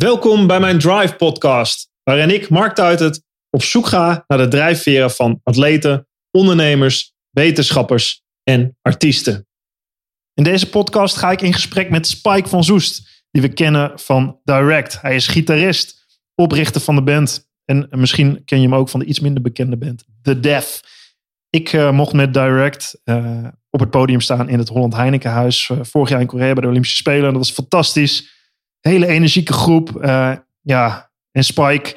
[0.00, 5.10] Welkom bij mijn Drive podcast, waarin ik, Mark Tuitert, op zoek ga naar de drijfveren
[5.10, 9.46] van atleten, ondernemers, wetenschappers en artiesten.
[10.34, 14.40] In deze podcast ga ik in gesprek met Spike van Zoest, die we kennen van
[14.44, 15.00] Direct.
[15.00, 19.06] Hij is gitarist, oprichter van de band en misschien ken je hem ook van de
[19.06, 20.80] iets minder bekende band The Death.
[21.50, 25.78] Ik uh, mocht met Direct uh, op het podium staan in het Holland Heinekenhuis uh,
[25.82, 27.22] vorig jaar in Korea bij de Olympische Spelen.
[27.22, 28.38] Dat was fantastisch.
[28.80, 29.90] Hele energieke groep.
[30.62, 31.96] ja, en Spike,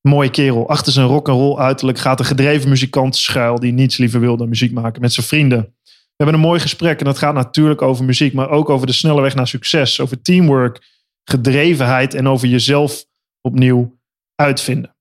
[0.00, 0.68] mooie kerel.
[0.68, 4.36] Achter zijn rock and roll uiterlijk gaat een gedreven muzikant schuil die niets liever wil
[4.36, 5.74] dan muziek maken met zijn vrienden.
[5.82, 8.92] We hebben een mooi gesprek en dat gaat natuurlijk over muziek, maar ook over de
[8.92, 10.90] snelle weg naar succes, over teamwork,
[11.24, 13.04] gedrevenheid en over jezelf
[13.40, 13.98] opnieuw
[14.34, 14.96] uitvinden.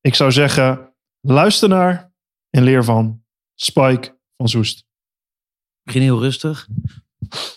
[0.00, 2.12] Ik zou zeggen, luister naar
[2.50, 3.22] en leer van
[3.54, 4.84] Spike van Zoest.
[5.82, 6.68] Begin heel rustig.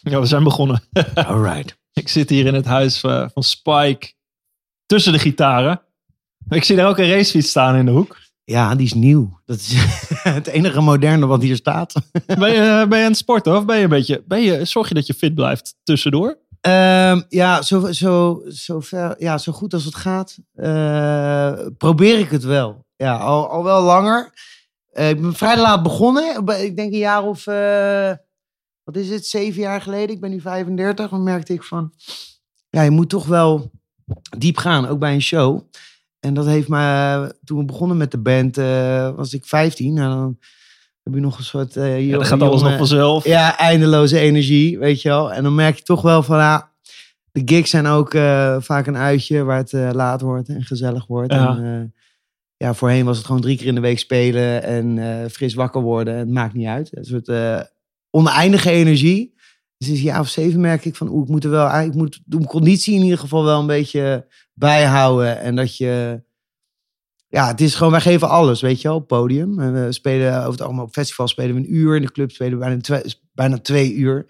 [0.02, 0.84] Ja, we zijn begonnen.
[1.14, 1.78] All right.
[2.00, 4.14] Ik zit hier in het huis eh, van Spike
[4.86, 5.82] tussen de gitaren.
[6.50, 8.18] Ik zie daar ook een racefiets staan in de hoek.
[8.44, 9.40] Ja, die is nieuw.
[9.46, 9.74] Dat is
[10.38, 11.94] het enige moderne wat hier staat.
[12.40, 14.24] Ben je, ben je aan het sporten of ben je een beetje...
[14.28, 16.38] Ben je, zorg je dat je fit blijft tussendoor?
[16.62, 22.30] Um, ja, zo, zo, zo, ver, ja, zo goed als het gaat, uh, probeer ik
[22.30, 22.86] het wel.
[22.96, 24.34] Ja, al, al wel langer.
[24.94, 26.46] Uh, ik ben vrij laat begonnen.
[26.46, 28.12] Ik denk een jaar of, uh,
[28.94, 30.16] wat is het, zeven jaar geleden.
[30.16, 31.10] Ik ben nu 35.
[31.10, 31.94] Dan merkte ik van,
[32.70, 33.72] ja, je moet toch wel
[34.38, 35.62] diep gaan, ook bij een show.
[36.20, 38.56] En dat heeft me, toen we begonnen met de band,
[39.16, 39.98] was ik 15.
[39.98, 40.38] En dan
[41.04, 41.76] heb je nog een soort...
[41.76, 43.26] Uh, ja, dan gaat alles nog vanzelf.
[43.26, 45.34] Ja, eindeloze energie, weet je wel.
[45.34, 46.62] En dan merk je toch wel van, ah,
[47.32, 51.34] de gigs zijn ook uh, vaak een uitje waar het laat wordt en gezellig wordt.
[51.34, 51.58] Ja.
[51.58, 51.94] En,
[52.58, 56.16] ja, voorheen was het gewoon drie keer in de week spelen en fris wakker worden.
[56.16, 56.98] Het maakt niet uit.
[56.98, 57.28] Een soort
[58.12, 59.38] oneindige energie.
[59.78, 62.22] Dus is jaar of zeven merk ik van, oeh, ik moet er wel, ik moet
[62.26, 65.40] de conditie in ieder geval wel een beetje bijhouden.
[65.40, 66.22] En dat je
[67.30, 69.74] ja, het is gewoon, wij geven alles, weet je wel, podium.
[69.74, 71.96] We spelen over het algemeen op festival spelen we een uur.
[71.96, 73.04] In de club spelen we bijna twee,
[73.34, 74.26] bijna twee uur.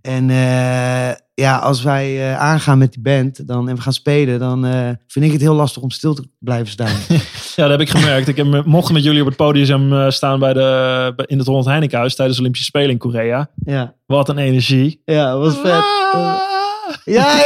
[0.00, 4.38] En uh, ja, als wij uh, aangaan met die band dan, en we gaan spelen,
[4.38, 6.96] dan uh, vind ik het heel lastig om stil te blijven staan.
[7.56, 8.28] ja, dat heb ik gemerkt.
[8.28, 12.14] Ik heb, mocht met jullie op het podium staan bij de, in het Holland Heinekenhuis
[12.14, 13.50] tijdens de Olympische Spelen in Korea.
[13.64, 13.94] Ja.
[14.06, 15.02] Wat een energie.
[15.04, 15.84] Ja, was vet.
[16.12, 16.50] Ah.
[17.04, 17.36] Ja,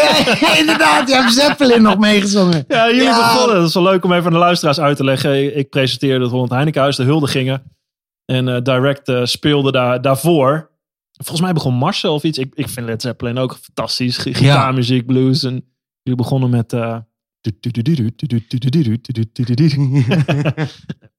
[0.41, 1.09] ja, inderdaad.
[1.09, 2.65] Je hebt Zeppelin nog meegezongen.
[2.69, 3.33] Ja, jullie ja.
[3.33, 3.57] begonnen.
[3.57, 5.57] Dat is wel leuk om even aan de luisteraars uit te leggen.
[5.57, 7.63] Ik presenteerde het Holland Heinekenhuis, de huldigingen.
[8.25, 10.71] En Direct speelde daar, daarvoor.
[11.17, 12.39] Volgens mij begon Marcel of iets.
[12.39, 14.17] Ik, ik vind Led Zeppelin ook fantastisch.
[14.19, 15.43] Gitaarmuziek, blues.
[15.43, 15.65] En
[16.03, 16.73] jullie begonnen met...
[16.73, 16.97] Uh,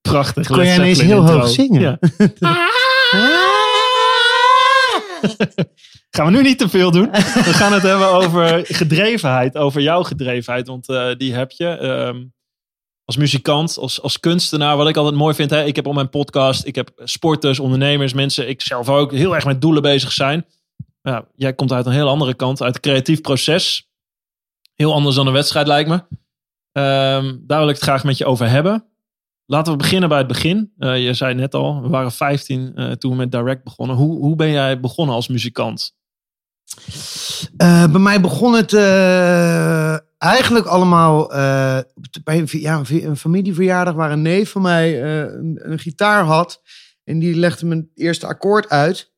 [0.00, 0.46] Prachtig.
[0.46, 1.80] Kon jij ineens heel hoog zingen?
[1.80, 1.98] Ja.
[6.10, 7.10] Gaan we nu niet te veel doen.
[7.10, 11.66] We gaan het hebben over gedrevenheid, over jouw gedrevenheid, want uh, die heb je.
[11.82, 12.32] Um,
[13.08, 15.50] als muzikant, als, als kunstenaar, wat ik altijd mooi vind.
[15.50, 19.34] Hè, ik heb op mijn podcast, ik heb sporters, ondernemers, mensen, ik zelf ook, heel
[19.34, 20.46] erg met doelen bezig zijn.
[21.34, 23.90] Jij komt uit een heel andere kant, uit het creatief proces.
[24.74, 25.94] Heel anders dan een wedstrijd lijkt me.
[25.94, 28.84] Um, daar wil ik het graag met je over hebben.
[29.46, 30.72] Laten we beginnen bij het begin.
[30.78, 33.96] Uh, je zei net al, we waren 15 uh, toen we met Direct begonnen.
[33.96, 35.94] Hoe, hoe ben jij begonnen als muzikant?
[37.58, 38.72] Uh, bij mij begon het
[40.18, 41.26] eigenlijk allemaal
[42.24, 46.62] bij een, ja, een familieverjaardag waar een neef van mij een, een, gitaar had.
[47.04, 49.12] En die legde mijn eerste akkoord uit.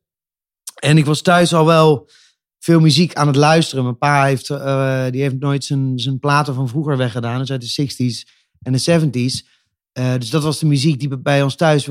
[0.74, 2.10] En ik was thuis al wel
[2.58, 3.84] veel muziek aan het luisteren.
[3.84, 4.46] Mijn pa heeft,
[5.12, 7.38] die heeft nooit zijn, zijn platen van vroeger weggedaan.
[7.38, 8.30] Dus uit de 60s
[8.62, 9.48] en de 70s.
[9.98, 11.84] Uh, dus dat was de muziek die bij ons thuis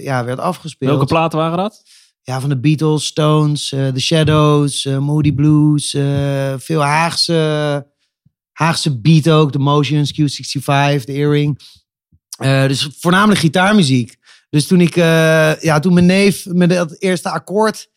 [0.00, 0.90] ja, werd afgespeeld.
[0.90, 1.82] Welke platen waren dat?
[2.22, 5.90] Ja, van de Beatles, Stones, The Shadows, Moody Blues.
[6.64, 7.86] veel Haagse,
[8.54, 9.52] Haagse beat ook.
[9.52, 11.60] The Motions, Q65, The Earring.
[12.68, 14.16] dus voornamelijk gitaarmuziek.
[14.50, 17.88] Dus toen ik, ja, toen mijn neef met dat eerste akkoord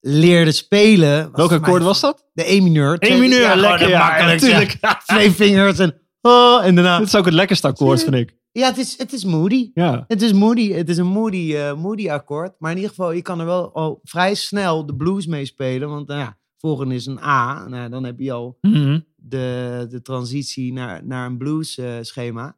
[0.00, 1.30] leerde spelen.
[1.32, 2.28] Welk akkoord was dat?
[2.32, 2.96] De E-mineur.
[2.98, 3.88] E-mineur, ja, lekker.
[3.88, 4.40] Ja, makkelijk.
[4.40, 4.76] Natuurlijk.
[4.80, 5.02] Ja.
[5.06, 5.94] Twee vingers en...
[6.20, 6.98] Oh, en daarna...
[6.98, 8.38] Dit is ook het lekkerste akkoord, vind ik.
[8.52, 9.70] Ja, het is, het is moody.
[9.74, 10.04] Ja.
[10.08, 10.72] Het is moody.
[10.72, 12.52] Het is een moody, uh, moody akkoord.
[12.58, 15.88] Maar in ieder geval, je kan er wel al vrij snel de blues mee spelen.
[15.88, 17.68] Want nou ja, volgende is een A.
[17.68, 19.06] Nou, dan heb je al mm -hmm.
[19.22, 22.56] De, de transitie naar, naar een blues uh, schema.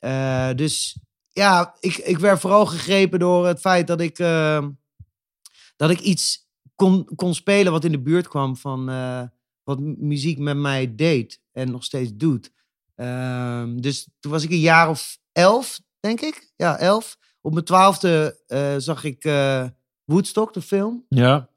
[0.00, 0.98] Uh, dus
[1.28, 4.16] ja, ik, ik werd vooral gegrepen door het feit dat ik,
[5.76, 8.84] dat ik iets kon, kon spelen wat in de buurt kwam van
[9.62, 12.52] wat muziek met mij deed en nog steeds doet.
[12.96, 16.52] Um, dus toen was ik een jaar of elf, denk ik.
[16.56, 17.18] Ja, elf.
[17.40, 18.40] Op mijn twaalfde
[18.78, 19.22] zag ik
[20.04, 21.04] Woodstock, de film.
[21.08, 21.48] Ja.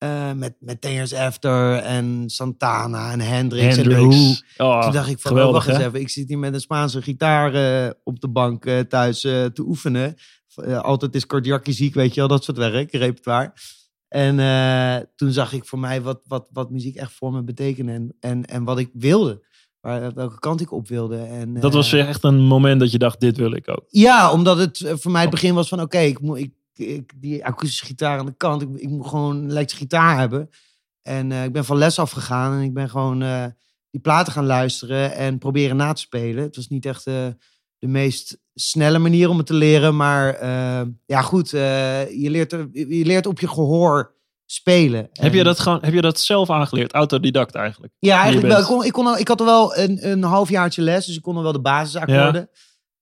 [0.00, 3.90] Eh, met, met Ten Years After en Santana en Hendrix, en.
[3.90, 4.44] Hendrix.
[4.56, 6.00] Oh, Toen dacht ik van, oh, geweldig, wacht eens even.
[6.00, 10.16] Ik zit hier met een Spaanse gitaar eh, op de bank eh, thuis te oefenen.
[10.80, 13.52] Altijd is Kordiakje ziek, weet je wel, dat soort werk, repertoire.
[14.08, 14.36] En
[15.16, 18.44] toen zag ik voor mij wat, wat, wat muziek echt voor me betekende en, en,
[18.44, 19.44] en wat ik wilde.
[19.80, 21.16] Waar, welke kant ik op wilde.
[21.16, 23.84] En, Dat was echt een moment dat je dacht, dit wil ik ook.
[23.88, 25.80] ja, omdat het voor mij het begin was van...
[25.80, 26.52] oké, ik moet ik,
[26.86, 28.62] ik, die akoestische gitaar aan de kant.
[28.62, 30.48] Ik, ik moet gewoon een elektrische gitaar hebben.
[31.02, 33.44] En eh, ik ben van les afgegaan en ik ben gewoon eh,
[33.90, 35.14] die platen gaan luisteren...
[35.14, 36.42] en proberen na te spelen.
[36.44, 37.26] Het was niet echt eh,
[37.78, 39.96] de meest snelle manier om het te leren.
[39.96, 40.46] Maar
[41.06, 44.14] ja, goed, je, leert, er- je leert op je gehoor
[44.46, 45.08] spelen.
[45.12, 46.92] Heb je, dat gewoon, heb je dat zelf aangeleerd?
[46.92, 47.92] Autodidact eigenlijk?
[47.98, 48.60] ja, eigenlijk wel.
[48.60, 51.22] Ik, kon, ik, kon al, ik had al wel een, een halfjaartje les, dus ik
[51.22, 52.50] kon wel de basisakkoorden.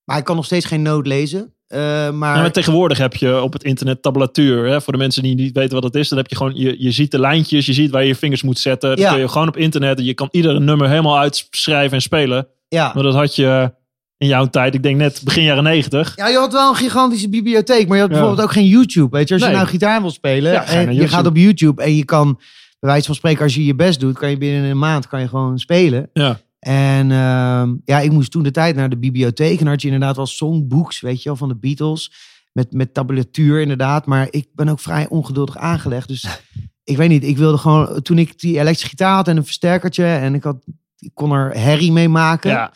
[0.04, 1.54] Maar ik kan nog steeds geen noot lezen.
[1.68, 1.78] Eh,
[2.10, 4.66] maar, Ja, maar tegenwoordig heb je op het internet tabulatuur.
[4.66, 4.80] Hè?
[4.80, 6.08] Voor de mensen die niet weten wat dat is.
[6.08, 7.66] Dan heb je gewoon, je, je ziet de lijntjes.
[7.66, 8.88] Je ziet waar je je vingers moet zetten.
[8.90, 9.10] Dat Ja.
[9.10, 10.00] kun je gewoon op internet.
[10.04, 12.46] Je kan iedere nummer helemaal uitschrijven en spelen.
[12.68, 12.90] ja.
[12.94, 13.72] Maar dat had je
[14.16, 14.74] in jouw tijd.
[14.74, 16.12] Ik denk net begin jaren negentig.
[16.16, 18.16] ja, je had wel een gigantische bibliotheek, maar je had Ja.
[18.18, 19.16] bijvoorbeeld ook geen YouTube.
[19.16, 19.56] Weet je, als je Nee.
[19.58, 22.34] nou gitaar wil spelen Ja, en je gaat op YouTube en je kan,
[22.80, 25.20] bij wijze van spreken, als je je best doet, kan je binnen een maand kan
[25.20, 26.10] je gewoon spelen.
[26.12, 26.40] Ja.
[26.58, 29.60] En ehm, ja, ik moest toen de tijd naar de bibliotheek.
[29.60, 32.12] En had je inderdaad wel songbooks, weet je wel, van de Beatles.
[32.52, 34.06] Met, met tabulatuur inderdaad.
[34.06, 36.08] Maar ik ben ook vrij ongeduldig aangelegd.
[36.08, 36.26] Dus
[36.84, 38.02] ik weet niet, ik wilde gewoon...
[38.02, 40.04] Toen ik die elektrische gitaar had en een versterkertje...
[40.04, 40.64] en ik, had,
[40.98, 42.50] ik kon er herrie mee maken...
[42.50, 42.72] Ja.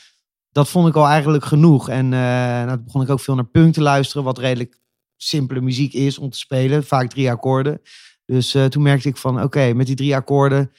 [0.52, 1.88] dat vond ik al eigenlijk genoeg.
[1.88, 2.20] En eh
[2.64, 4.24] nou, toen begon ik ook veel naar punk te luisteren...
[4.24, 4.80] wat redelijk
[5.16, 6.84] simpele muziek is om te spelen.
[6.84, 7.80] Vaak drie akkoorden.
[8.26, 10.72] Dus eh, toen merkte ik van, oké, met die drie akkoorden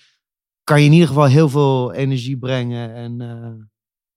[0.63, 3.65] kan je in ieder geval heel veel energie brengen en, eh,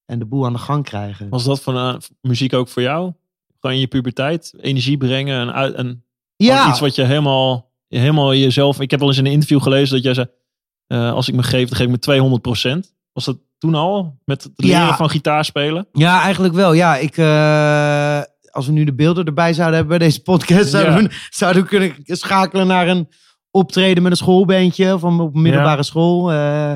[0.05, 1.29] en de boel aan de gang krijgen.
[1.29, 3.13] Was dat van eh, muziek ook voor jou?
[3.61, 4.55] Gewoon in je puberteit?
[4.61, 6.05] Energie brengen en,
[6.37, 8.81] ja, iets wat je helemaal, helemaal jezelf...
[8.81, 10.27] Ik heb wel eens in een interview gelezen dat jij zei...
[10.87, 14.19] eh, als ik me geef, dan geef ik me 200% Was dat toen al?
[14.25, 14.97] Met het leren Ja.
[14.97, 15.87] van gitaar spelen?
[15.93, 16.73] ja, eigenlijk wel.
[16.73, 17.19] Ja, ik,
[18.51, 21.09] als we nu de beelden erbij zouden hebben bij deze podcast, zouden, Ja.
[21.09, 23.09] we, zouden we kunnen schakelen naar een
[23.57, 26.33] optreden met een schoolbandje van op middelbare school.
[26.33, 26.75] Eh,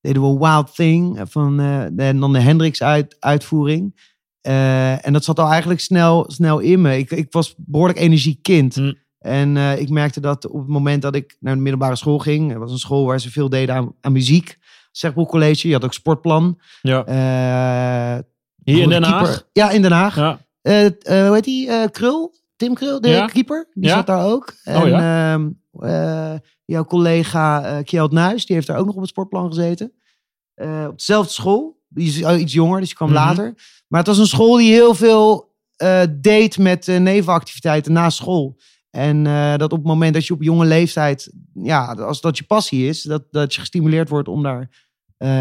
[0.00, 4.12] deden we Wild Thing van, eh, en dan de Hendrix uit, uitvoering.
[4.40, 6.98] Eh, en dat zat al eigenlijk snel, snel in me.
[6.98, 8.74] Ik, ik was behoorlijk energiek kind.
[8.74, 8.92] Hm.
[9.18, 12.52] En eh, ik merkte dat op het moment dat ik naar de middelbare school ging,
[12.52, 14.58] er was een school waar ze veel deden aan, aan muziek.
[14.92, 16.58] Zegbroek College, je had ook sportplan.
[16.82, 17.04] Ja.
[17.04, 18.22] Eh,
[18.64, 19.48] Hier in de Den keeper- Haag?
[19.52, 20.16] Ja, in Den Haag.
[20.16, 20.38] Ja.
[20.62, 20.92] Eh, eh,
[21.26, 21.70] hoe heet die?
[21.70, 22.34] Eh, Krul?
[22.56, 23.26] Tim Krul, de Ja.
[23.26, 23.68] keeper.
[23.74, 23.94] Die Ja.
[23.94, 24.54] zat daar ook.
[24.64, 25.50] En Oh ehm,
[25.80, 26.34] eh,
[26.64, 29.92] jouw collega eh Kjeld Nuis, die heeft daar ook nog op het sportplan gezeten.
[30.54, 31.82] Eh, op dezelfde school.
[31.88, 33.16] Die is al iets jonger, dus die kwam Mhm.
[33.18, 33.54] later.
[33.88, 35.52] Maar het was een school die heel veel
[36.10, 38.56] deed met nevenactiviteiten na school.
[38.90, 39.24] En
[39.58, 43.02] dat op het moment dat je op jonge leeftijd, ja, als dat je passie is,
[43.02, 44.70] dat, dat je gestimuleerd wordt om daar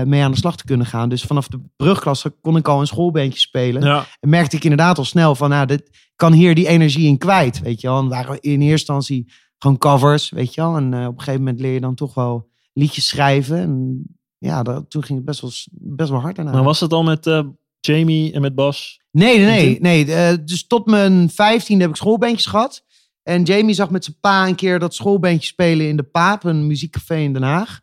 [0.05, 1.09] mee aan de slag te kunnen gaan.
[1.09, 3.83] Dus vanaf de brugklasse kon ik al een schoolbandje spelen.
[3.83, 4.05] Ja.
[4.19, 7.59] En merkte ik inderdaad al snel van, nou, dit kan hier die energie in kwijt,
[7.59, 7.99] weet je wel.
[7.99, 9.31] En waren in eerste instantie
[9.63, 10.75] gewoon covers, weet je wel.
[10.75, 13.57] En eh, op een gegeven moment leer je dan toch wel liedjes schrijven.
[13.57, 14.03] En
[14.37, 16.51] ja, dat, toen ging het best wel, best wel hard daarna.
[16.51, 17.41] Maar was het al met eh,
[17.79, 18.99] Jamie en met Bas?
[19.11, 20.05] Nee, nee, nee.
[20.05, 22.83] Nee eh, dus tot mijn vijftiende heb ik schoolbandjes gehad.
[23.23, 26.67] En Jamie zag met zijn pa een keer dat schoolbandje spelen in de Paap, een
[26.67, 27.79] muziekcafé in Den Haag.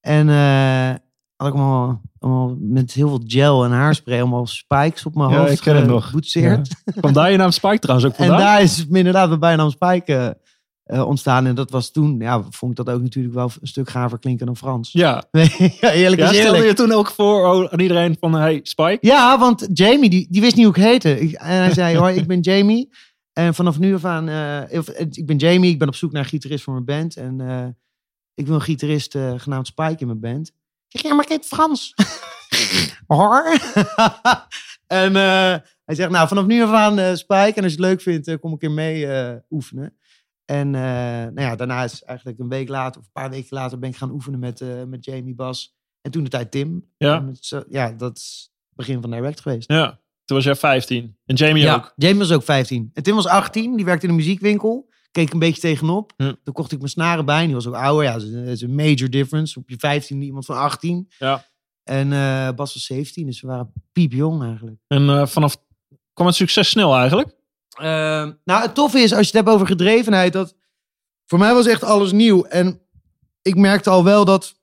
[0.00, 0.94] En eh,
[1.36, 5.38] had ik allemaal, allemaal met heel veel gel en haarspray, allemaal spikes op mijn Ja,
[5.38, 6.04] hoofd ik ken het nog.
[6.04, 6.82] geboetseerd.
[6.96, 8.46] Kwam daar je naam Spike trouwens ook En vandaan?
[8.46, 10.40] daar is inderdaad mijn bijnaam Spike
[10.82, 11.46] eh, ontstaan.
[11.46, 14.46] En dat was toen, ja, vond ik dat ook natuurlijk wel een stuk gaver klinken
[14.46, 14.92] dan Frans.
[14.92, 15.24] Ja.
[15.30, 16.64] Nee, ja, eerlijk Ja, stelde eerlijk.
[16.64, 18.98] je toen ook voor aan iedereen van, hey, Spike?
[19.00, 21.38] Ja, want Jamie, die, die wist niet hoe ik heette.
[21.38, 22.90] En hij zei, hoi, ik ben Jamie.
[23.32, 26.12] En vanaf nu af aan, eh, of, eh, ik ben Jamie, ik ben op zoek
[26.12, 27.16] naar een gitarist voor mijn band.
[27.16, 27.76] En
[28.34, 30.48] ik wil een gitarist genaamd Spike in mijn band.
[30.88, 31.94] Ik zeg, ja, maar ik heet Frans.
[33.06, 33.58] Hoor.
[34.86, 35.14] en
[35.84, 37.52] hij zegt, nou, vanaf nu af aan Spike.
[37.54, 39.06] En als je het leuk vindt, kom ik een keer mee
[39.50, 39.96] oefenen.
[40.44, 43.78] En eh, nou ja, daarna is eigenlijk een week later, of een paar weken later,
[43.78, 45.74] ben ik gaan oefenen met, eh, met Jamie Bas.
[46.00, 46.88] En toen de tijd Tim.
[46.96, 47.28] Ja.
[47.40, 49.70] Zo- ja, dat is het begin van Direct geweest.
[49.72, 50.00] Ja.
[50.24, 51.16] Toen was jij 15.
[51.26, 51.92] En Jamie Ja, ook.
[51.96, 52.90] Jamie was ook 15.
[52.94, 54.90] En Tim was 18, die werkte in een muziekwinkel.
[55.10, 56.12] Keek een beetje tegenop.
[56.16, 56.32] Hm.
[56.42, 57.40] Toen kocht ik mijn snaren bij.
[57.40, 58.04] en Die was ook ouder.
[58.04, 59.58] Ja, dat is een- major difference.
[59.58, 61.08] Op je 15 iemand van 18.
[61.18, 61.44] Ja.
[61.82, 64.76] En eh, Bas was 17, dus we waren piepjong eigenlijk.
[64.86, 65.56] En eh, vanaf
[66.12, 67.34] kwam het succes snel eigenlijk?
[67.78, 70.56] Ehm, nou, het toffe is, als je het hebt over gedrevenheid, dat
[71.26, 72.42] voor mij was echt alles nieuw.
[72.44, 72.80] En
[73.42, 74.54] ik merkte al wel dat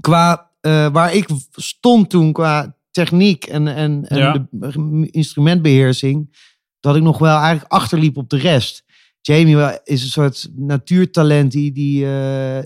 [0.00, 4.46] qua eh, waar ik stond toen, qua techniek en, en, en Ja.
[4.50, 6.36] de instrumentbeheersing,
[6.80, 8.84] dat ik nog wel eigenlijk achterliep op de rest.
[9.20, 12.64] Jamie is een soort natuurtalent die, die eh,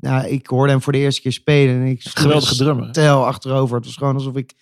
[0.00, 2.92] nou, ik hoorde hem voor de eerste keer spelen en ik Geweldige drummer.
[2.92, 3.76] tel achterover.
[3.76, 4.52] Het was gewoon alsof ik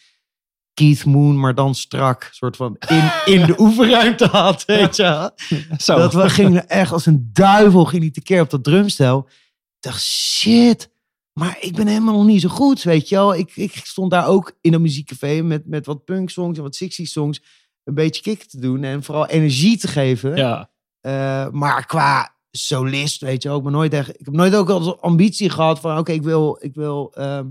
[0.75, 5.33] Keith Moon, maar dan strak, soort van in, in de oefenruimte had, weet je.
[5.79, 5.97] Zo.
[5.97, 9.19] Dat we gingen echt als een duivel ging hij tekeer op dat drumstel.
[9.29, 10.91] Ik dacht, shit,
[11.33, 13.35] maar ik ben helemaal nog niet zo goed, weet je wel.
[13.35, 16.77] Ik, ik stond daar ook in een muziekcafé met, met wat punk songs en wat
[16.77, 17.43] 60 songs
[17.85, 20.37] een beetje kick te doen en vooral energie te geven.
[20.37, 20.71] Ja.
[21.01, 24.09] Eh, maar qua solist, weet je ook, maar nooit echt.
[24.09, 27.47] Ik heb nooit ook al ambitie gehad van, oké, ik wil, ik wil ehm,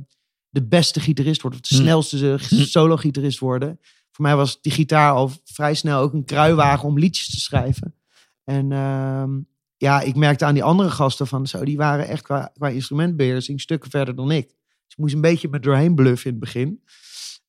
[0.51, 1.81] de beste gitarist worden of de Hm.
[1.81, 2.63] snelste Hm.
[2.63, 3.79] solo-gitarist worden.
[4.11, 7.95] Voor mij was die gitaar al vrij snel ook een kruiwagen om liedjes te schrijven.
[8.43, 9.29] En ehm,
[9.77, 13.61] ja, ik merkte aan die andere gasten van, zo, die waren echt qua, qua instrumentbeheersing
[13.61, 14.47] stukken verder dan ik.
[14.47, 16.81] Dus ik moest een beetje met doorheen bluffen in het begin.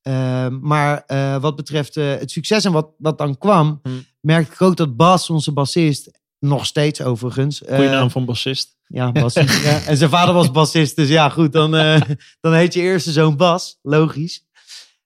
[0.02, 3.88] Ehm, maar eh, wat betreft eh, het succes en wat, wat dan kwam, Hm.
[4.20, 7.58] merkte ik ook dat Bas, onze bassist, nog steeds overigens.
[7.66, 8.76] Goeie eh, naam van bassist.
[8.92, 9.34] Ja, Bas.
[9.34, 9.80] ja.
[9.86, 12.00] En zijn vader was bassist, dus ja, goed, dan, eh,
[12.40, 14.46] dan heet je eerste zoon Bas, logisch.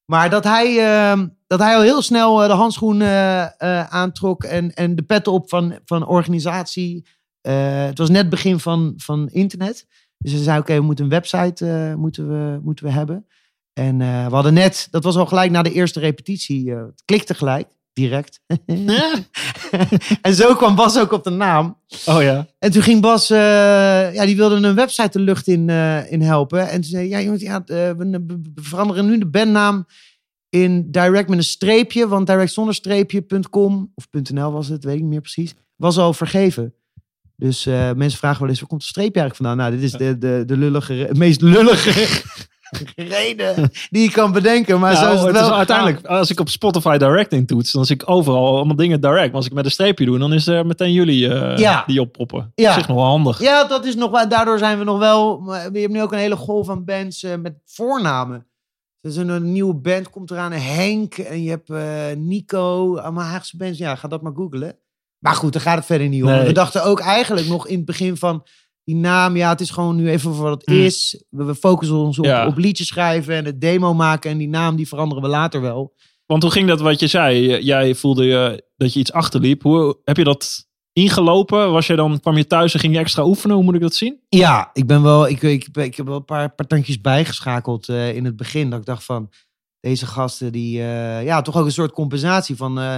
[0.05, 4.75] Maar dat hij, ehm, dat hij al heel snel eh, de handschoen eh, aantrok en,
[4.75, 7.07] en de pet op van, van organisatie.
[7.41, 9.87] Het was net begin van, van internet.
[10.19, 13.27] Dus hij zei, oké, we moeten een website moeten we, moeten we hebben.
[13.73, 17.69] En we hadden net, dat was al gelijk na de eerste repetitie, het klikte gelijk,
[17.97, 18.41] direct.
[20.23, 21.79] en zo kwam Bas ook op de naam.
[22.07, 22.47] Oh ja.
[22.59, 23.39] En toen ging Bas, eh,
[24.15, 26.69] ja, die wilde een website de lucht in, eh, in helpen.
[26.69, 29.87] En toen zei ja jongens, ja, eh, we, veranderen nu de bandnaam
[30.49, 32.09] in direct met een streepje.
[32.09, 35.55] Want direct zonder streepje.com of .nl was het, weet ik niet meer precies.
[35.77, 36.75] Was al vergeven.
[37.37, 39.57] Dus eh, mensen vragen wel eens, waar komt de streepje eigenlijk vandaan?
[39.57, 41.91] Nou, dit is de, de, de lullige, re- meest lullige
[42.97, 44.81] reden die je kan bedenken.
[44.81, 47.85] Maar zo is het het wel is uiteindelijk, als ik op Spotify directing toets, dan
[47.87, 49.27] zie ik overal allemaal dingen direct.
[49.27, 51.85] Maar als ik met een streepje doe, dan is er meteen jullie eh, Ja.
[51.87, 52.53] die oppoppen.
[52.55, 52.69] Ja.
[52.69, 53.41] Dat is nog wel handig.
[53.41, 54.29] Ja, dat is nog wel.
[54.29, 55.45] Daardoor zijn we nog wel.
[55.45, 58.47] We hebben nu ook een hele golf van bands eh, met voornamen.
[59.01, 60.53] Dus een, een nieuwe band komt eraan.
[60.53, 62.97] Henk en je hebt eh, Nico.
[62.97, 63.79] Allemaal Haagse bands.
[63.79, 64.79] Ja, ga dat maar googlen.
[65.19, 66.29] Maar goed, daar gaat het verder niet om.
[66.29, 66.47] Nee.
[66.47, 68.45] We dachten ook eigenlijk nog in het begin van
[68.87, 69.37] die naam.
[69.37, 70.83] Ja, het is gewoon nu even voor wat het Mm.
[70.85, 71.25] is.
[71.31, 72.47] We, we focussen ons op, Ja.
[72.47, 74.31] op liedjes schrijven en het demo maken.
[74.31, 75.95] En die naam die veranderen we later wel.
[76.27, 77.63] Want hoe ging dat wat je zei?
[77.63, 79.63] Jij voelde je dat je iets achterliep.
[79.63, 81.73] Hoe heb je dat ingelopen?
[81.73, 83.57] Was je dan, kwam je thuis en ging je extra oefenen?
[83.57, 84.21] Hoe moet ik dat zien?
[84.29, 85.29] Ja, ik ben wel.
[85.29, 88.71] Ik, ik, ik heb wel een paar, paar tandjes bijgeschakeld eh, in het begin.
[88.71, 89.31] Dat ik dacht van
[89.81, 90.81] deze gasten die.
[90.81, 92.79] eh, ja, toch ook een soort compensatie van.
[92.81, 92.97] eh,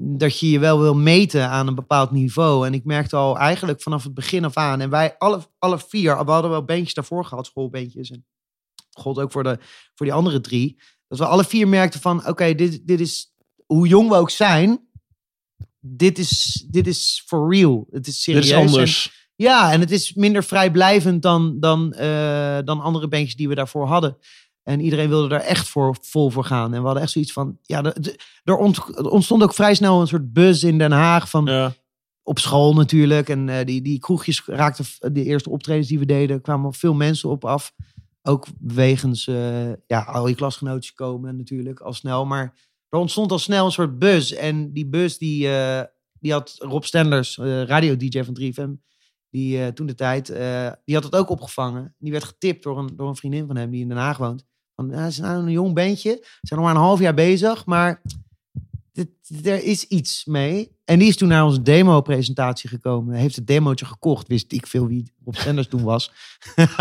[0.00, 2.66] dat je je wel wil meten aan een bepaald niveau.
[2.66, 4.80] En ik merkte al eigenlijk vanaf het begin af aan.
[4.80, 8.10] En wij alle, alle vier, we hadden wel bandjes daarvoor gehad, schoolbeentjes.
[8.10, 8.26] En
[8.90, 9.58] gold ook voor, de,
[9.94, 10.80] voor die andere drie.
[11.08, 13.34] Dat we alle vier merkten van, oké, dit, dit is,
[13.66, 14.88] hoe jong we ook zijn,
[15.80, 17.86] dit is, dit is for real.
[17.90, 19.06] Het is Dit serieus.
[19.06, 23.54] En- ja, en het is minder vrijblijvend dan, dan, eh, dan andere bandjes die we
[23.54, 24.18] daarvoor hadden.
[24.68, 26.74] En iedereen wilde daar echt voor, vol voor gaan.
[26.74, 27.58] En we hadden echt zoiets van...
[27.62, 27.94] Ja,
[28.44, 31.30] er ont- ontstond ook vrij snel een soort buzz in Den Haag.
[31.30, 31.72] Van, Ja.
[32.22, 33.28] Op school natuurlijk.
[33.28, 34.84] En eh, die, die kroegjes raakten...
[35.12, 37.72] De eerste optredens die we deden, kwamen veel mensen op af.
[38.22, 42.26] Ook wegens eh, ja, al je klasgenootjes komen natuurlijk al snel.
[42.26, 42.54] Maar
[42.88, 44.32] er ontstond al snel een soort buzz.
[44.32, 45.82] En die buzz die, eh,
[46.20, 48.86] die had Rob Stenders, radio-dj van 3FM...
[49.30, 50.26] Die toen de tijd,
[50.84, 51.94] die had het ook opgevangen.
[51.98, 54.46] Die werd getipt door een, door een vriendin van hem die in Den Haag woont.
[54.86, 56.18] Ja, is nou een jong bandje.
[56.22, 58.02] Ze zijn nog maar een half jaar bezig, maar
[58.92, 59.08] dit,
[59.46, 60.76] er is iets mee.
[60.84, 63.14] En die is toen naar onze demo-presentatie gekomen.
[63.14, 64.28] Heeft het demootje gekocht.
[64.28, 66.12] Wist ik veel wie Rob Sanders toen was.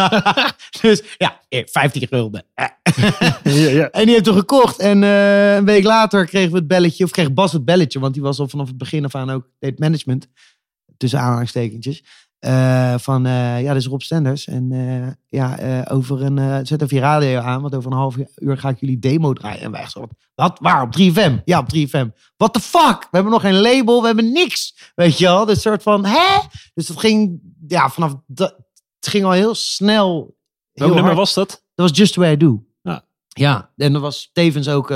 [0.81, 2.45] dus ja, eh, 15 gulden.
[2.53, 2.65] Eh.
[3.43, 3.89] Ja, ja.
[3.89, 4.79] En die heeft toen gekocht.
[4.79, 7.03] En eh, een week later kregen we het belletje.
[7.03, 7.99] Of kreeg Bas het belletje.
[7.99, 10.27] Want die was al vanaf het begin af aan ook deed management.
[10.97, 12.03] Tussen aanhalingstekentjes.
[12.39, 14.47] Eh, van eh, ja, dit is Rob Stenders.
[14.47, 15.07] En eh,
[15.41, 16.65] ja, over een.
[16.65, 17.61] zet even je radio aan.
[17.61, 19.61] Want over een half uur ga ik jullie demo draaien.
[19.61, 20.07] En wij zo.
[20.35, 20.59] Wat?
[20.59, 20.81] Waar?
[20.81, 21.43] Op 3FM?
[21.45, 22.07] Ja, op 3FM.
[22.37, 22.99] What the fuck?
[22.99, 23.99] We hebben nog geen label.
[23.99, 24.91] We hebben niks.
[24.95, 25.45] Weet je wel?
[25.45, 26.05] Dus soort van.
[26.05, 26.39] Hè?
[26.73, 27.39] Dus dat ging.
[27.67, 28.15] Ja, vanaf.
[28.27, 28.55] Dat,
[28.99, 30.35] het ging al heel snel.
[30.73, 31.49] Welk nummer was dat?
[31.49, 32.63] Dat was Just The Way I Do.
[32.81, 33.05] Ja.
[33.27, 34.89] Ja, en dat was tevens ook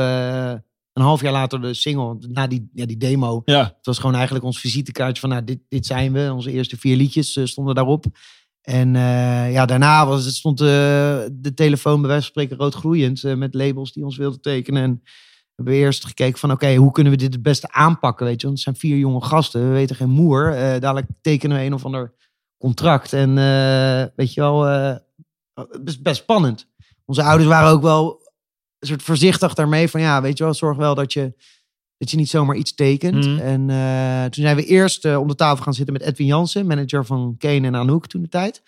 [0.94, 2.18] een half jaar later de single.
[2.20, 3.42] Na die, ja, die demo.
[3.46, 3.64] Ja.
[3.64, 6.34] Het was gewoon eigenlijk ons visitekaartje van, nou, dit, dit zijn we.
[6.34, 8.06] Onze eerste vier liedjes eh, stonden daarop.
[8.62, 10.68] En eh, ja, daarna was het, stond eh,
[11.32, 14.84] de telefoon bij wijze van spreken rood met labels die ons wilden tekenen.
[14.84, 18.42] En we hebben eerst gekeken van, oké, hoe kunnen we dit het beste aanpakken, weet
[18.42, 18.48] je.
[18.48, 20.52] Want het zijn vier jonge gasten, we weten geen moer.
[20.56, 22.14] Dadelijk tekenen we een of ander
[22.58, 23.14] contract.
[23.14, 23.36] En
[24.16, 24.64] weet je wel,
[25.54, 26.68] het is best spannend.
[27.06, 28.21] Onze ouders waren ook wel
[28.88, 31.34] soort voorzichtig daarmee van, ja, weet je wel, zorg wel dat je
[31.98, 33.26] Dat je niet zomaar iets tekent.
[33.26, 33.40] Mhm.
[33.40, 36.68] En eh, toen zijn we eerst eh, om de tafel gaan zitten met Edwin Jansen,
[36.68, 38.64] manager van Kane en Anouk toen de tijd.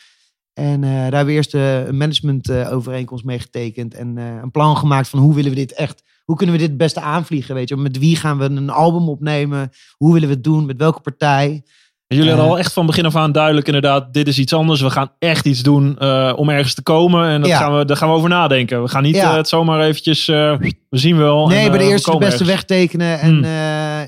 [0.53, 3.93] En eh, daar hebben we eerst een management overeenkomst mee getekend.
[3.93, 6.77] En een plan gemaakt van hoe willen we dit echt, hoe kunnen we dit het
[6.77, 7.77] beste aanvliegen, weet je.
[7.77, 9.71] Met wie gaan we een album opnemen?
[9.97, 10.65] Hoe willen we het doen?
[10.65, 11.63] Met welke partij?
[12.07, 14.81] Jullie hadden Eh, al echt van begin af aan duidelijk inderdaad, dit is iets anders.
[14.81, 17.27] We gaan echt iets doen eh, om ergens te komen.
[17.29, 17.57] En dat Ja.
[17.57, 18.81] gaan we, daar gaan we over nadenken.
[18.81, 19.29] We gaan niet Ja.
[19.31, 20.57] eh, het zomaar eventjes, we
[20.89, 21.47] zien wel.
[21.47, 22.49] Nee, en, bij de we eerste de beste ergens.
[22.49, 23.19] weg tekenen.
[23.19, 23.43] En Hmm.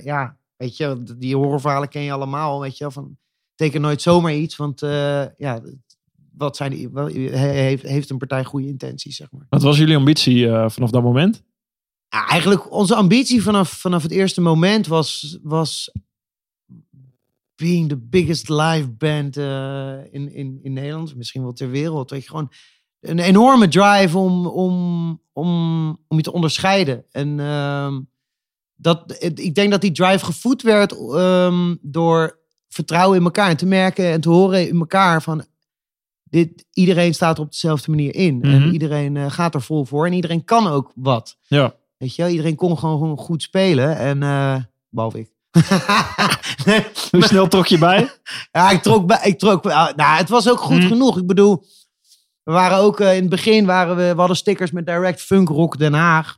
[0.03, 2.61] ja, weet je, die horrorverhalen ken je allemaal.
[2.61, 3.17] Weet je, van
[3.55, 4.55] teken nooit zomaar iets.
[4.55, 4.79] Want
[5.37, 5.61] ja,
[6.37, 9.45] wat zijn die, wel, heeft, heeft een partij goede intenties, zeg maar.
[9.49, 11.43] Wat was jullie ambitie vanaf dat moment?
[12.09, 15.91] Ja, eigenlijk onze ambitie vanaf, vanaf het eerste moment was, was
[17.55, 22.09] being the biggest live band eh, in, in, in Nederland, misschien wel ter wereld.
[22.09, 22.51] Weet je, gewoon
[22.99, 27.05] een enorme drive om, om, om, om je te onderscheiden.
[27.11, 28.01] En ehm,
[28.75, 33.65] dat, ik denk dat die drive gevoed werd ehm, door vertrouwen in elkaar en te
[33.65, 35.45] merken en te horen in elkaar van
[36.23, 38.37] dit, iedereen staat er op dezelfde manier in.
[38.37, 38.45] Mhm.
[38.45, 41.37] En iedereen eh, gaat er vol voor en iedereen kan ook wat.
[41.41, 41.75] Ja.
[41.97, 43.97] Weet je, iedereen kon gewoon, goed spelen.
[43.97, 44.57] En eh
[44.89, 45.34] behalve ik.
[46.65, 48.09] Nee, Hoe snel trok je bij?
[48.51, 49.19] ja, ik trok bij.
[49.23, 50.87] Ik trok, nou, het was ook goed Hm.
[50.87, 51.17] genoeg.
[51.17, 51.63] Ik bedoel,
[52.43, 55.49] we waren ook eh, in het begin waren we, we hadden stickers met Direct Funk
[55.49, 56.37] Rock Den Haag.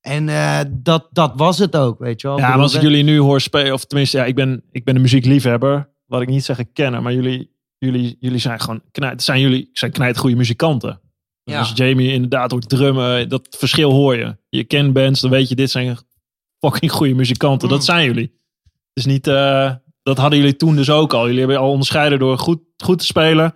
[0.00, 2.38] En eh, dat, dat was het ook, weet je wel.
[2.38, 4.94] Ja, bedoel, als ik jullie nu hoor spelen, of tenminste, ja, ik ben, ik ben
[4.94, 5.88] een muziekliefhebber.
[6.06, 9.92] Wat ik niet zeggen kennen, maar jullie, jullie, jullie zijn gewoon knijt, zijn jullie zijn
[9.92, 11.00] knijt goede muzikanten.
[11.42, 11.58] Ja.
[11.58, 14.36] Als Jamie inderdaad hoort drummen, dat verschil hoor je.
[14.48, 15.98] Je kent bands, dan weet je, dit zijn
[16.58, 17.68] fucking goede muzikanten.
[17.68, 17.74] Mm.
[17.74, 18.34] Dat zijn jullie.
[18.64, 21.24] Het is niet, eh, dat hadden jullie toen dus ook al.
[21.24, 23.54] Jullie hebben al onderscheiden door goed, goed te spelen,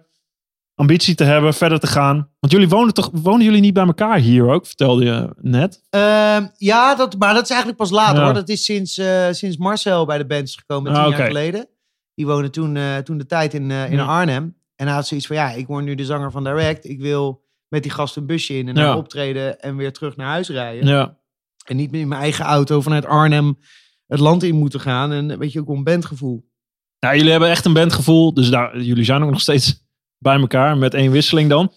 [0.74, 2.28] ambitie te hebben, verder te gaan.
[2.40, 5.82] Want jullie wonen toch, wonen jullie niet bij elkaar hier ook, vertelde je net.
[5.90, 8.24] Ehm, ja, dat, maar dat is eigenlijk pas later Ja.
[8.24, 8.34] hoor.
[8.34, 11.26] Dat is sinds, eh, sinds Marcel bij de band is gekomen, tien Ah, jaar oké.
[11.28, 11.68] geleden.
[12.14, 14.04] Die woonde toen, eh, toen de tijd in, eh, in Ja.
[14.04, 14.56] Arnhem.
[14.76, 16.88] En hij had zoiets van, ja, ik word nu de zanger van Direct.
[16.88, 18.80] Ik wil met die gast een busje in en Ja.
[18.82, 20.86] naar optreden en weer terug naar huis rijden.
[20.86, 21.18] Ja.
[21.64, 23.58] En niet meer in mijn eigen auto vanuit Arnhem
[24.06, 25.12] het land in moeten gaan.
[25.12, 26.48] En weet je, ook een bandgevoel.
[27.00, 28.34] Nou, jullie hebben echt een bandgevoel.
[28.34, 29.86] Dus daar, jullie zijn ook nog steeds
[30.18, 31.72] bij elkaar met één wisseling dan.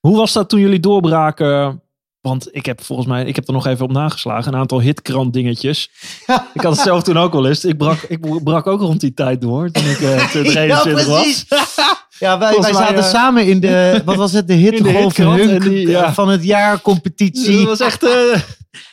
[0.00, 1.80] Hoe was dat toen jullie doorbraken?
[2.20, 4.52] Want ik heb volgens mij, ik heb er nog even op nageslagen.
[4.52, 5.90] Een aantal hitkrant dingetjes.
[6.54, 7.64] ik had het zelf toen ook wel eens.
[7.64, 9.70] Ik brak, ik brak ook rond die tijd door.
[9.70, 11.44] Toen ik eh, 23 was.
[12.18, 16.14] Ja, wij, zaten eh, samen in de, wat was het, de hitkrant ja.
[16.14, 17.56] van het jaar competitie.
[17.56, 18.02] Dat was echt...
[18.02, 18.40] eh,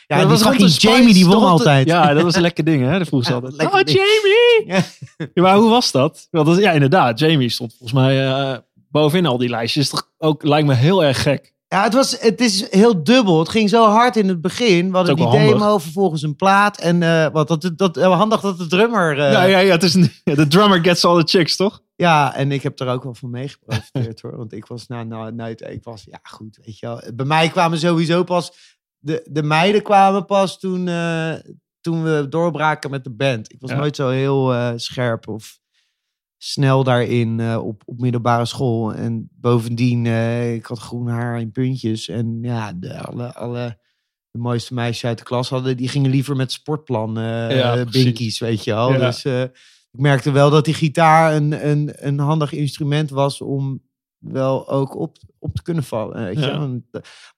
[0.06, 1.88] ja, dat die was fucking de Jamie, die won de- altijd.
[1.88, 2.98] Ja, dat was een lekker ding, hè?
[2.98, 3.62] Dat vroeg ze altijd.
[3.62, 3.88] Oh, ding.
[3.88, 4.82] Jamie!
[5.34, 5.42] Ja.
[5.42, 6.28] Maar hoe was dat?
[6.30, 6.58] Want dat?
[6.58, 7.18] Ja, inderdaad.
[7.18, 8.58] Jamie stond volgens mij eh,
[8.90, 9.88] bovenin al die lijstjes.
[9.88, 11.52] Toch ook, lijkt me heel erg gek.
[11.68, 13.38] Ja, het, was, het is heel dubbel.
[13.38, 14.90] Het ging zo hard in het begin.
[14.90, 16.78] We hadden die demo, vervolgens een plaat.
[16.78, 19.18] En eh, wat, dat, dat, handig dat de drummer...
[19.18, 19.72] eh, ja, ja, ja.
[19.72, 21.82] Het is een, de drummer gets all the chicks, toch?
[21.96, 24.36] Ja, en ik heb er ook wel van meegeprofiteerd hoor.
[24.36, 27.02] Want ik was, nou, nou, nou, ik was, ja goed, weet je wel.
[27.14, 28.52] Bij mij kwamen sowieso pas,
[29.04, 31.34] de, de meiden kwamen pas toen, eh,
[31.80, 33.52] toen we doorbraken met de band.
[33.52, 33.76] Ik was Ja.
[33.76, 35.58] nooit zo heel eh, scherp of
[36.36, 38.94] snel daarin eh, op, op middelbare school.
[38.94, 40.06] En bovendien,
[40.54, 42.08] ik had groen haar in puntjes.
[42.08, 43.78] En ja, de, alle, alle
[44.30, 48.64] de mooiste meisjes uit de klas hadden, die gingen liever met sportplan Ja, binkies, weet
[48.64, 48.92] je wel.
[48.92, 48.98] Ja.
[48.98, 49.24] Dus
[49.90, 53.82] ik merkte wel dat die gitaar een, een, een handig instrument was om
[54.18, 56.24] wel ook op, op te kunnen vallen.
[56.24, 56.82] Weet je?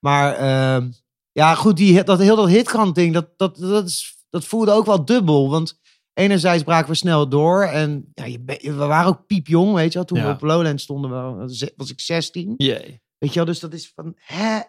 [0.01, 0.91] Maar ehm,
[1.37, 4.87] ja, goed, die, dat, heel dat hitkant ding, dat, dat, dat, is, dat voelde ook
[4.87, 5.51] wel dubbel.
[5.51, 5.81] Want
[6.15, 7.63] enerzijds braken we snel door.
[7.63, 10.05] En ja, je, we waren ook piepjong, weet je wel.
[10.07, 10.27] Toen Ja.
[10.27, 12.55] we op Lowland stonden, we- was ik 16.
[12.57, 13.03] Jee.
[13.19, 14.61] Weet je wel, dus dat is van, hè,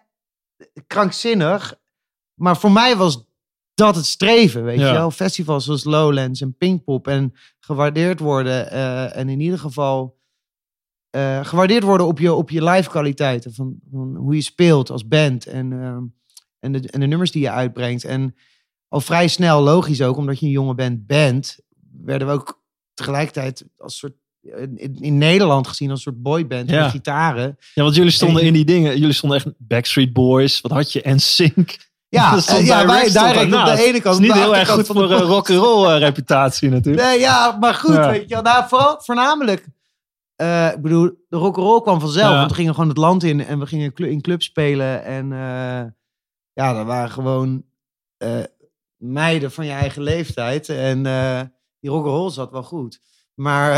[0.87, 1.75] krankzinnig.
[2.33, 3.25] Maar voor mij was
[3.73, 4.87] dat het streven, weet Ja.
[4.87, 5.11] je wel.
[5.11, 8.71] Festivals zoals Lowlands en Pinkpop en gewaardeerd worden.
[8.71, 10.15] eh, en in ieder geval
[11.09, 13.53] eh, gewaardeerd worden op je, op je live kwaliteiten.
[13.53, 16.03] Van, van hoe je speelt als band en, ehm,
[16.73, 18.03] en, de, en de nummers die je uitbrengt.
[18.03, 18.35] En
[18.87, 21.59] al vrij snel, logisch ook, omdat je een jonge band bent,
[22.03, 22.61] werden we ook
[22.93, 24.13] tegelijkertijd als soort
[24.75, 26.81] in, in Nederland gezien als soort boyband Ja.
[26.81, 27.57] met gitaren.
[27.73, 28.99] Ja, want jullie stonden En- in die dingen.
[28.99, 30.61] Jullie stonden echt Backstreet Boys.
[30.61, 31.01] Wat had je?
[31.01, 31.77] En Sync.
[32.09, 34.15] Ja, eh, ja wij direct op de ene kant.
[34.19, 35.21] is niet heel erg goed voor uh, box.
[35.21, 37.05] rock'n'roll eh, reputatie natuurlijk.
[37.07, 38.09] Nee, ja, maar goed, Ja.
[38.11, 38.43] weet je wel.
[38.43, 39.65] Nou, vooral, voornamelijk,
[40.35, 42.31] eh, ik bedoel, de rock'n'roll kwam vanzelf.
[42.31, 42.37] Ja.
[42.37, 45.03] Want we gingen gewoon het land in en we gingen in clubs spelen.
[45.03, 45.81] En eh,
[46.57, 47.65] ja, dat waren gewoon
[48.17, 48.43] eh,
[48.95, 50.69] meiden van je eigen leeftijd.
[50.69, 51.41] En eh,
[51.79, 52.99] die rock'n'roll zat wel goed.
[53.33, 53.71] Maar,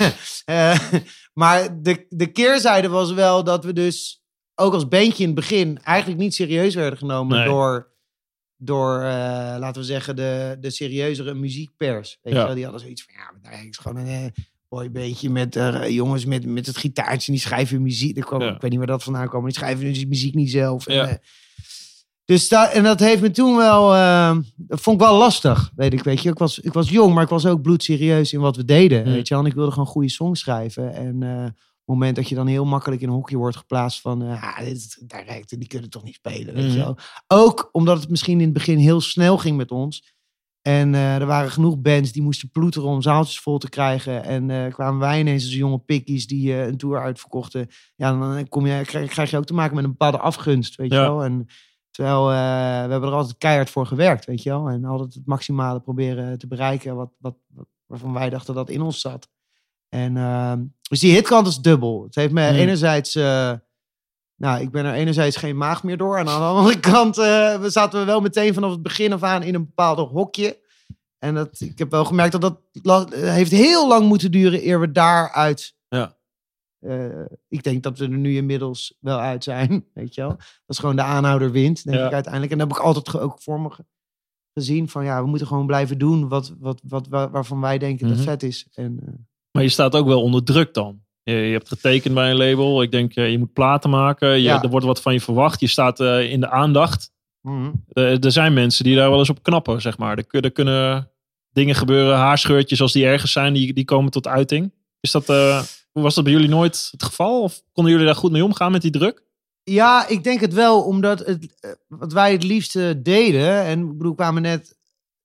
[0.44, 0.78] eh,
[1.32, 5.82] maar de, de keerzijde was wel dat we dus ook als bandje in het begin
[5.82, 7.46] eigenlijk niet serieus werden genomen Nee.
[7.48, 7.94] door
[8.58, 8.98] door,
[9.58, 12.18] laten we zeggen, de, de serieuzere muziekpers.
[12.22, 12.38] Weet Ja.
[12.40, 12.54] je wel?
[12.54, 14.32] Die hadden zoiets van, ja, maar daar is gewoon een
[14.68, 17.32] mooi beetje met jongens met, met het gitaartje.
[17.32, 18.16] Die schrijven muziek.
[18.16, 18.54] Ik, kwam, Ja.
[18.54, 19.44] ik weet niet waar dat vandaan kwam.
[19.44, 20.86] Die schrijven dus muziek niet zelf.
[20.90, 21.08] Ja.
[21.08, 21.20] En,
[22.26, 25.92] dus dat, en dat heeft me toen wel, eh, dat vond ik wel lastig, weet
[25.92, 26.28] ik, weet je.
[26.30, 29.12] Ik was, ik was jong, maar ik was ook bloedserieus in wat we deden, Hmm.
[29.12, 29.34] weet je.
[29.34, 30.94] En ik wilde gewoon goede songs schrijven.
[30.94, 34.00] En eh, op het moment dat je dan heel makkelijk in een hokje wordt geplaatst
[34.00, 36.96] van, eh ah, dit direct, die kunnen toch niet spelen, weet je wel.
[37.26, 40.14] Ook omdat het misschien in het begin heel snel ging met ons.
[40.62, 44.24] En eh, er waren genoeg bands die moesten ploeteren om zaaltjes vol te krijgen.
[44.24, 47.68] En kwamen wij ineens als jonge pikkies die een tour uitverkochten.
[47.96, 50.90] Ja, dan kom je, krijg, krijg je ook te maken met een bepaalde afgunst, weet
[50.90, 51.02] je Ja.
[51.02, 51.24] wel.
[51.24, 51.46] En
[51.96, 52.36] terwijl eh,
[52.84, 54.68] we hebben er altijd keihard voor gewerkt, weet je wel.
[54.68, 57.34] En altijd het maximale proberen te bereiken wat, wat,
[57.86, 59.28] waarvan wij dachten dat in ons zat.
[59.88, 62.02] En ehm, dus die hitkant is dubbel.
[62.02, 62.56] Het heeft me Hmm.
[62.56, 63.14] enerzijds...
[63.14, 63.52] eh,
[64.36, 66.18] nou, ik ben er enerzijds geen maag meer door.
[66.18, 69.22] En aan de andere kant eh, we zaten we wel meteen vanaf het begin af
[69.22, 70.58] aan in een bepaalde hokje.
[71.18, 74.92] En dat, ik heb wel gemerkt dat dat heeft heel lang moeten duren eer we
[74.92, 75.75] daaruit...
[76.86, 80.30] Eh, ik denk dat we er nu inmiddels wel uit zijn, weet je wel.
[80.36, 82.06] Dat is gewoon de aanhouder wint, denk Ja.
[82.06, 82.52] ik uiteindelijk.
[82.52, 83.84] En dat heb ik altijd ook voor me ge-
[84.54, 84.88] gezien.
[84.88, 88.16] Van ja, we moeten gewoon blijven doen wat, wat, wat, waar- waarvan wij denken Mhm.
[88.16, 88.66] dat vet is.
[88.74, 89.12] En, eh,
[89.50, 91.00] Maar je staat ook wel onder druk dan.
[91.22, 92.82] Je, je hebt getekend bij een label.
[92.82, 94.28] Ik denk, eh, je moet platen maken.
[94.28, 94.62] Je, Ja.
[94.62, 95.60] Er wordt wat van je verwacht.
[95.60, 97.10] Je staat in de aandacht.
[97.88, 100.16] Er, er zijn mensen die daar wel eens op knappen, zeg maar.
[100.18, 101.10] Er, kun- er kunnen
[101.50, 104.72] dingen gebeuren, haarscheurtjes als die ergens zijn, die, die komen tot uiting.
[105.00, 105.26] Is dat,
[106.02, 107.42] was dat bij jullie nooit het geval?
[107.42, 109.24] Of konden jullie daar goed mee omgaan met die druk?
[109.62, 113.64] Ja, ik denk het wel, omdat het, eh, wat wij het liefste deden.
[113.64, 114.78] En ik bedoel, kwamen net,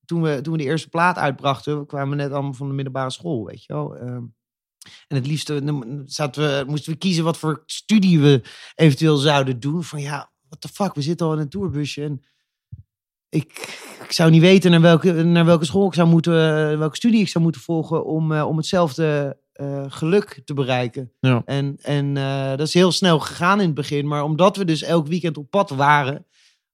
[0.06, 3.10] toen we, toen we de eerste plaat uitbrachten, we kwamen net allemaal van de middelbare
[3.10, 3.96] school, weet je wel.
[3.96, 4.24] Ehm,
[5.08, 5.64] en het liefste
[6.06, 8.42] zaten we, moesten we kiezen wat voor studie we
[8.76, 9.84] eventueel zouden doen.
[9.84, 12.24] Van ja, what the fuck, we zitten al in een tourbusje en
[13.30, 13.52] ik,
[14.04, 16.34] ik zou niet weten naar welke, naar welke school ik zou moeten,
[16.80, 21.12] welke studie ik zou moeten volgen om, eh, om hetzelfde eh, geluk te bereiken.
[21.20, 21.42] Ja.
[21.46, 24.08] En, en eh, dat is heel snel gegaan in het begin.
[24.08, 26.18] Maar omdat we dus elk weekend op pad waren,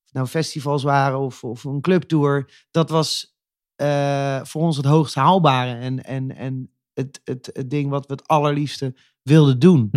[0.06, 3.36] of nou festivals waren of, of een clubtour, dat was
[3.76, 8.13] eh, voor ons het hoogst haalbare en, en, en het, het, het ding wat we
[8.13, 9.90] het allerliefste wilden doen.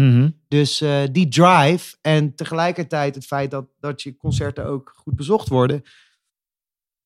[0.49, 5.49] Dus eh, die drive en tegelijkertijd het feit dat, dat je concerten ook goed bezocht
[5.49, 5.83] worden.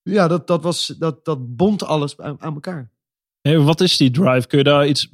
[0.01, 2.91] Ja, dat, dat, was, dat, dat bond alles aan, aan elkaar.
[3.41, 4.47] Hey, wat is die drive?
[4.47, 5.09] Kun je daar iets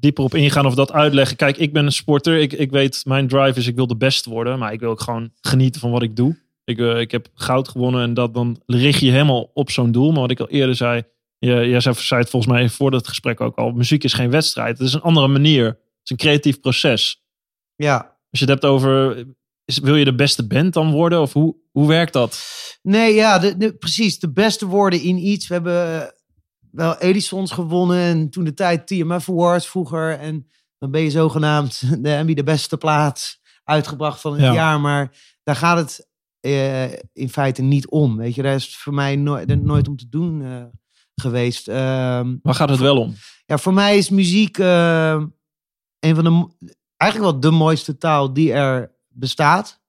[0.00, 1.36] dieper op ingaan of dat uitleggen?
[1.36, 2.38] Kijk, ik ben een sporter.
[2.38, 4.58] Ik, ik weet, mijn drive is ik wil de best worden.
[4.58, 6.44] Maar ik wil ook gewoon genieten van wat ik doe.
[6.64, 10.10] Ik, eh, ik heb goud gewonnen en dat, dan richt je helemaal op zo'n doel.
[10.12, 11.02] Maar wat ik al eerder zei,
[11.38, 13.70] jij zei, zei het volgens mij voor het gesprek ook al.
[13.70, 14.78] Muziek is geen wedstrijd.
[14.78, 15.64] Het is een andere manier.
[15.66, 17.22] Het is een creatief proces.
[17.76, 17.96] Ja,
[18.30, 19.24] Als je het hebt over,
[19.64, 21.20] is, wil je de beste band dan worden?
[21.20, 22.44] Of hoe, hoe werkt dat?
[22.82, 24.18] Nee, ja, de, de- precies.
[24.18, 25.48] De beste woorden in iets.
[25.48, 26.12] We hebben
[26.76, 30.18] wel Edisons gewonnen en toen de tijd TMF Awards vroeger.
[30.18, 30.46] En
[30.78, 34.52] dan ben je zogenaamd de Emmy de beste plaat uitgebracht van het Ja.
[34.52, 34.80] jaar.
[34.80, 35.12] Maar
[35.42, 36.08] daar gaat het
[36.40, 38.16] eh, in feite niet om.
[38.16, 40.64] Weet je, daar is het voor mij nooit, nooit om te doen eh,
[41.14, 41.68] geweest.
[41.68, 43.14] Ehm, Waar gaat het wel om?
[43.46, 45.22] ja, voor mij is muziek eh,
[46.00, 46.48] een van de,
[46.96, 49.80] eigenlijk wel de mooiste taal die er bestaat.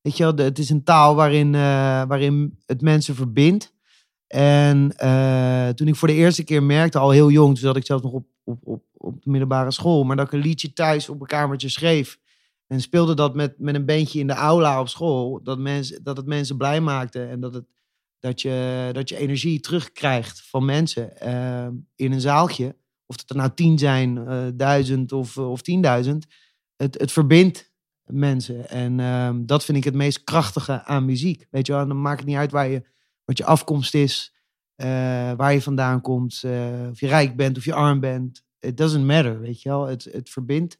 [0.00, 1.52] Weet je wel, het is een taal waarin,
[2.08, 3.74] waarin het mensen verbindt.
[4.26, 7.86] En eh, toen ik voor de eerste keer merkte, al heel jong, toen zat ik
[7.86, 11.08] zelf nog op, op, op, op de middelbare school, maar dat ik een liedje thuis
[11.08, 12.18] op een kamertje schreef.
[12.66, 15.42] En speelde dat met, met een bandje in de aula op school.
[15.42, 17.64] Dat, mensen, dat het mensen blij maakte en dat, het,
[18.18, 22.76] dat, je, dat je energie terugkrijgt van mensen eh, in een zaaltje.
[23.06, 26.26] Of het er nou tien zijn, eh, duizend of, of tienduizend.
[26.76, 27.72] Het, het verbindt
[28.04, 28.68] mensen.
[28.68, 31.46] En ehm, dat vind ik het meest krachtige aan muziek.
[31.50, 32.82] Weet je wel, dan maakt het niet uit waar je,
[33.26, 34.32] wat je afkomst is,
[34.74, 34.86] eh,
[35.36, 38.44] waar je vandaan komt, eh, of je rijk bent of je arm bent.
[38.60, 39.86] It doesn't matter, weet je wel.
[39.86, 40.78] Het, het verbindt.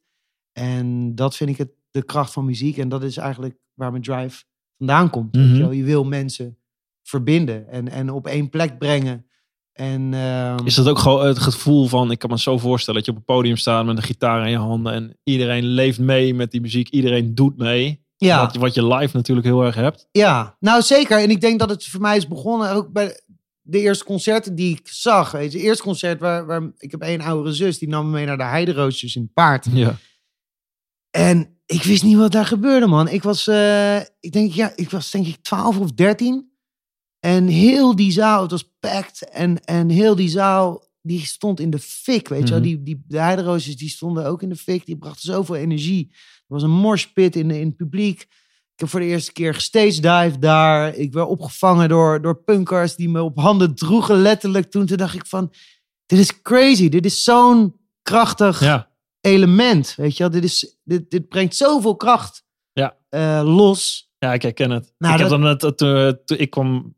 [0.52, 2.76] En dat vind ik het, de kracht van muziek.
[2.76, 4.44] En dat is eigenlijk waar mijn drive
[4.78, 5.36] vandaan komt.
[5.36, 5.54] weet Mhm.
[5.54, 5.70] je, wel.
[5.70, 6.58] je wil mensen
[7.02, 9.26] verbinden en, en op één plek brengen.
[9.72, 13.08] En, ehm, Is dat ook gewoon het gevoel van, ik kan me zo voorstellen dat
[13.08, 16.34] je op een podium staat met een gitaar in je handen en iedereen leeft mee
[16.34, 18.04] met die muziek, iedereen doet mee.
[18.16, 18.40] Ja.
[18.40, 20.08] Wat, wat je live natuurlijk heel erg hebt.
[20.10, 21.18] Ja, nou zeker.
[21.18, 23.20] En ik denk dat het voor mij is begonnen ook bij
[23.62, 25.30] de eerste concerten die ik zag.
[25.30, 28.12] Weet je, het eerste concert waar, waar ik heb één oudere zus die nam me
[28.12, 29.66] mee naar de Heideroosters in het paard.
[29.72, 29.96] Ja.
[31.10, 33.08] En ik wist niet wat daar gebeurde, man.
[33.08, 36.50] Ik was, eh, ik denk, ja, ik was denk ik 12 of 13.
[37.20, 39.28] En heel die zaal, het was packed.
[39.30, 42.58] En, en heel die zaal, die stond in de fik, weet je wel.
[42.62, 42.68] Mhm.
[42.68, 44.86] Die, die, de Heideroosters, die stonden ook in de fik.
[44.86, 46.14] Die brachten zoveel energie.
[46.46, 48.20] Was een morspit in, in het publiek.
[48.20, 50.94] Ik heb voor de eerste keer gestage dive daar.
[50.94, 54.70] Ik werd opgevangen door, door punkers die me op handen droegen, letterlijk.
[54.70, 55.52] Toen, toen dacht ik van,
[56.06, 56.88] dit is crazy.
[56.88, 58.90] Dit is zo'n krachtig Ja.
[59.20, 60.32] element, weet je wel.
[60.32, 62.96] Dit, is, dit, dit brengt zoveel kracht Ja.
[63.08, 64.10] eh, los.
[64.18, 64.92] Ja, ik herken het.
[64.98, 66.95] Nou, ik heb dat- dan net, eh, toen ik kwam,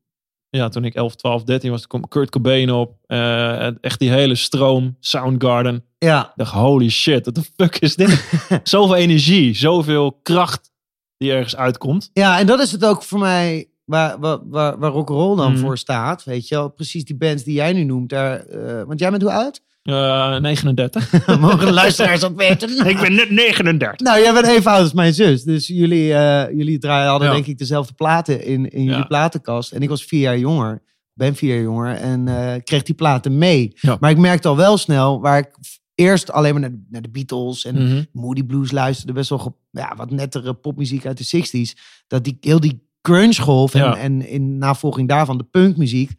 [0.50, 2.96] ja, toen ik 11, 12, 13 was, kwam Kurt Cobain op.
[3.06, 5.84] Eh, echt die hele stroom, Soundgarden.
[5.98, 8.24] Ja, Ik dacht, holy shit, what the fuck is dit?
[8.62, 10.70] zoveel energie, zoveel kracht
[11.16, 12.10] die ergens uitkomt.
[12.12, 15.60] ja, en dat is het ook voor mij waar, waar, waar, waar rock'n'roll dan Mhm.
[15.60, 16.24] voor staat.
[16.24, 18.08] Weet je wel, precies die bands die jij nu noemt.
[18.08, 19.60] Daar, eh, want jij bent hoe oud?
[19.88, 21.26] Eh 39.
[21.40, 22.86] Mogen de luisteraars ook weten?
[22.86, 23.98] ik ben net 39.
[23.98, 25.42] Nou, jij bent even oud als mijn zus.
[25.42, 27.34] Dus jullie, eh, jullie draaien, hadden Ja.
[27.34, 29.04] denk ik dezelfde platen in, in jullie Ja.
[29.04, 29.72] platenkast.
[29.72, 30.82] En ik was vier jaar jonger.
[31.14, 31.94] Ben vier jaar jonger.
[31.94, 33.72] En eh, kreeg die platen mee.
[33.80, 33.96] Ja.
[34.00, 35.56] Maar ik merkte al wel snel, waar ik
[35.94, 38.02] eerst alleen maar naar de, naar de Beatles en Mhm.
[38.12, 39.12] Moody Blues luisterde.
[39.12, 41.76] Best wel ge- ja, wat nettere popmuziek uit de 60s.
[42.06, 43.96] Dat die, heel die grunge golf en, Ja.
[43.96, 46.10] en in navolging daarvan de punkmuziek.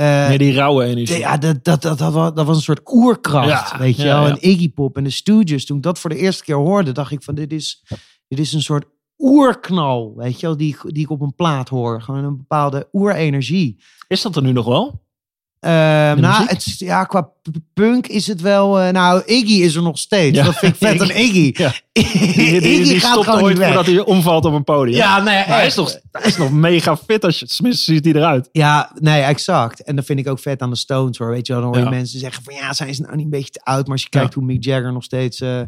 [0.00, 1.18] Meer die rauwe energie.
[1.18, 4.26] ja, dat, dat, dat, dat, was, een soort oerkracht, Ja, weet je wel.
[4.26, 4.28] ja.
[4.28, 7.12] En Iggy Pop en de Stooges, toen ik dat voor de eerste keer hoorde, dacht
[7.12, 7.84] ik van dit is,
[8.28, 8.84] dit is een soort
[9.18, 12.02] oerknal, weet je wel, die, die ik op een plaat hoor.
[12.02, 13.82] Gewoon een bepaalde oerenergie.
[14.08, 15.02] Is dat er nu nog wel?
[15.60, 17.28] Eh, De nou, het, ja, qua
[17.74, 18.80] punk is het wel...
[18.80, 20.38] eh, nou, Iggy is er nog steeds.
[20.38, 20.44] Ja.
[20.44, 21.50] Dat vind ik vet aan Iggy.
[21.62, 21.72] Ja.
[21.92, 23.66] Iggy Die, die, die gaat stopt gewoon ooit niet weg.
[23.74, 24.96] voordat hij omvalt op een podium.
[24.96, 28.04] Ja, nee, Maar hij, is nog, hij is nog mega fit als je, tenminste ziet
[28.04, 28.48] hij eruit.
[28.52, 29.82] Ja, nee, exact.
[29.82, 31.30] En dat vind ik ook vet aan de Stones hoor.
[31.30, 31.96] Weet je wel, dan hoor je Ja.
[31.96, 33.82] mensen zeggen van ja, zijn ze nou niet een beetje te oud?
[33.84, 35.60] Maar als je kijkt hoe Mick Jagger nog steeds eh,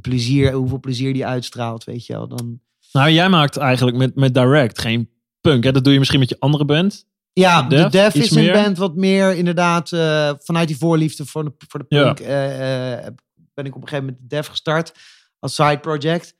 [0.00, 2.28] plezier, hoeveel plezier die uitstraalt, weet je wel.
[2.28, 2.60] Dan...
[2.92, 5.08] Nou, jij maakt eigenlijk met, met Direct geen
[5.40, 5.64] punk.
[5.64, 5.72] Hè?
[5.72, 7.04] Dat doe je misschien met je andere band.
[7.32, 8.52] Ja, de Def is een meer?
[8.52, 12.02] band wat meer inderdaad eh, vanuit die voorliefde voor de, voor de Ja.
[12.04, 13.12] punk eh, eh,
[13.54, 14.92] ben ik op een gegeven moment de Def gestart
[15.38, 16.34] als side project.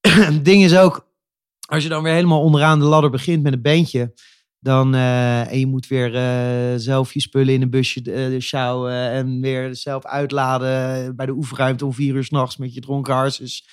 [0.08, 1.08] Het ding is ook,
[1.68, 4.14] als je dan weer helemaal onderaan de ladder begint met een bandje,
[4.60, 6.10] dan, en je moet weer
[6.80, 11.92] zelf je spullen in een busje sjouwen en weer zelf uitladen bij de oefenruimte om
[11.92, 13.68] vier uur s'nachts met je dronken harses.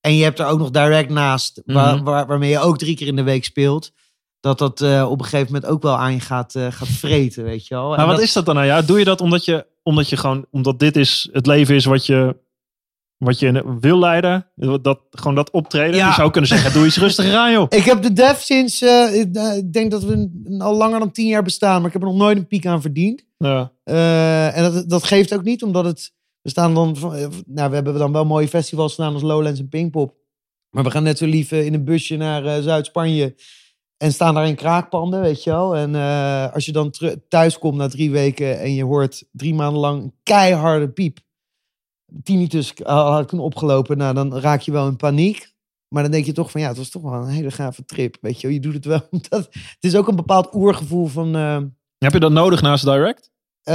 [0.00, 2.04] En je hebt er ook nog direct naast, waar, Mhm.
[2.04, 3.92] waar, waarmee je ook drie keer in de week speelt.
[4.40, 7.44] Dat dat eh, op een gegeven moment ook wel aan je gaat, eh, gaat vreten,
[7.44, 7.90] weet je wel.
[7.90, 8.66] En Maar wat dat- is dat dan nou?
[8.66, 11.84] Ja, doe je dat omdat je, omdat je gewoon, omdat dit is het leven is
[11.84, 12.36] wat je,
[13.16, 14.46] wat je wil leiden?
[14.82, 15.96] Dat, gewoon dat optreden?
[15.96, 16.08] Ja.
[16.08, 17.66] Je zou kunnen zeggen, doe iets rustiger aan joh.
[17.68, 21.26] Ik heb de Def sinds, eh, ik, denk dat we een- al langer dan tien
[21.26, 23.24] jaar bestaan, maar ik heb er nog nooit een piek aan verdiend.
[23.38, 23.72] Ja.
[24.52, 26.96] En dat, dat geeft ook niet, omdat het, we staan dan,
[27.46, 30.14] nou we hebben dan wel mooie festivals gedaan als Lowlands en Pinkpop.
[30.70, 33.34] Maar we gaan net zo lief in een busje naar Zuid-Spanje
[33.98, 35.76] en staan daar in kraakpanden, weet je wel.
[35.76, 36.92] En eh, als je dan
[37.28, 41.18] thuis komt na drie weken en je hoort drie maanden lang een keiharde piep.
[42.22, 45.56] Tinnitus uh, had ik toen opgelopen, nou dan raak je wel in paniek.
[45.88, 48.16] Maar dan denk je toch van ja, het was toch wel een hele gave trip,
[48.20, 48.56] weet je wel.
[48.56, 51.36] Je doet het wel, omdat het is ook een bepaald oergevoel van...
[51.36, 51.58] eh,
[51.98, 53.30] Heb je dat nodig naast Direct?
[53.62, 53.74] eh,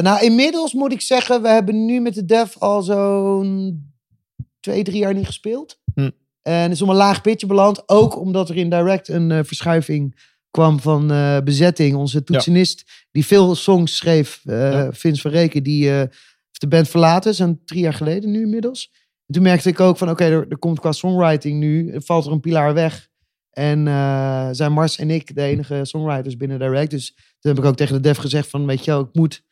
[0.00, 3.92] nou, inmiddels moet ik zeggen, we hebben nu met de Def al zo'n
[4.60, 5.80] twee, drie jaar niet gespeeld.
[5.94, 6.10] Hm.
[6.42, 7.88] En is om een laag pitje beland.
[7.88, 10.18] Ook omdat er in Direct een eh, verschuiving
[10.50, 11.96] kwam van eh, bezetting.
[11.96, 14.92] Onze toetsenist, die veel songs schreef, Ja.
[14.92, 16.10] Vince van Reken, die heeft
[16.60, 17.34] de band verlaten.
[17.34, 18.90] zijn drie jaar geleden nu inmiddels.
[19.26, 22.32] En toen merkte ik ook van, oké, er, er komt qua songwriting nu, valt er
[22.32, 23.08] een pilaar weg.
[23.50, 23.84] En
[24.54, 26.90] zijn Mars en ik de enige songwriters binnen Direct.
[26.90, 29.42] Dus toen heb ik ook tegen de dev gezegd van, weet je wel, ik moet...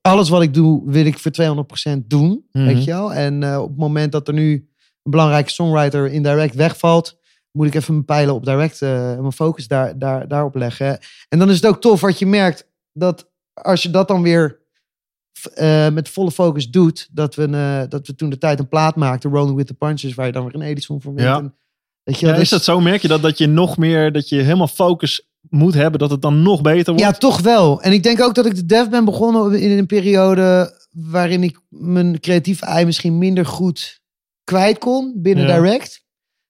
[0.00, 2.64] Alles wat ik doe, wil ik voor 200% doen, Mhm.
[2.66, 3.14] weet je wel.
[3.14, 4.69] En op het moment dat er nu
[5.02, 7.18] belangrijke songwriter in Direct wegvalt...
[7.50, 10.98] moet ik even mijn pijlen op Direct eh, mijn focus daar, daar, daarop leggen.
[11.28, 14.60] En dan is het ook tof wat je merkt, dat als je dat dan weer
[15.54, 17.08] eh, met volle focus doet...
[17.12, 20.14] Dat we, eh, dat we toen de tijd een plaat maakten, Rolling with the Punches...
[20.14, 21.12] waar je dan weer een Edison voor.
[21.16, 21.52] Ja.
[22.02, 22.80] Weet je, Ja, is dat zo?
[22.80, 26.22] Merk je dat, dat je nog meer, dat je helemaal focus moet hebben, dat het
[26.22, 27.00] dan nog beter wordt?
[27.00, 27.82] Ja, toch wel.
[27.82, 31.60] En ik denk ook dat ik de dev ben begonnen in een periode waarin ik
[31.68, 33.99] mijn creatieve ei misschien minder goed
[34.44, 35.54] kwijt kon binnen Ja.
[35.60, 35.82] Direct.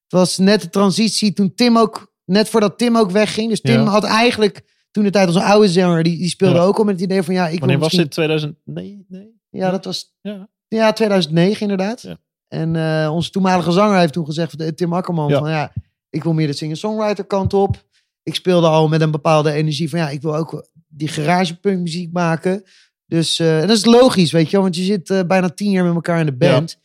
[0.03, 3.49] Het was net de transitie toen Tim ook, net voordat Tim ook wegging.
[3.51, 3.85] Dus Tim Ja.
[3.85, 6.63] had eigenlijk toen de tijd onze oude zanger, die, die speelde Ja.
[6.65, 8.13] ook al met het idee van ja, ik Wanneer was misschien- dit?
[8.13, 8.57] 2000?
[8.65, 9.39] Nee, nee.
[9.51, 10.49] Ja, dat was Ja.
[10.69, 12.17] ja, 2009 inderdaad.
[12.49, 15.73] En eh, onze toenmalige zanger heeft toen gezegd, eh, Tim Akkerman, van ja,
[16.11, 17.85] ik wil meer de singer-songwriter kant op.
[18.23, 22.13] Ik speelde al met een bepaalde energie van ja, ik wil ook die garagepunk muziek
[22.13, 22.63] maken.
[23.07, 25.85] Dus eh, en dat is logisch, weet je wel, want je zit bijna tien jaar
[25.85, 26.79] met elkaar in de band.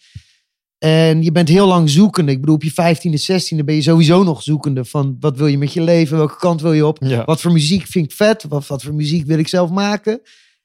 [0.77, 2.31] En je bent heel lang zoekende.
[2.31, 5.57] Ik bedoel, op je 15e, 16e ben je sowieso nog zoekende van wat wil je
[5.57, 6.97] met je leven, welke kant wil je op.
[7.03, 7.25] Ja.
[7.25, 8.43] Wat voor muziek vind ik vet?
[8.43, 10.21] Wat, wat voor muziek wil ik zelf maken?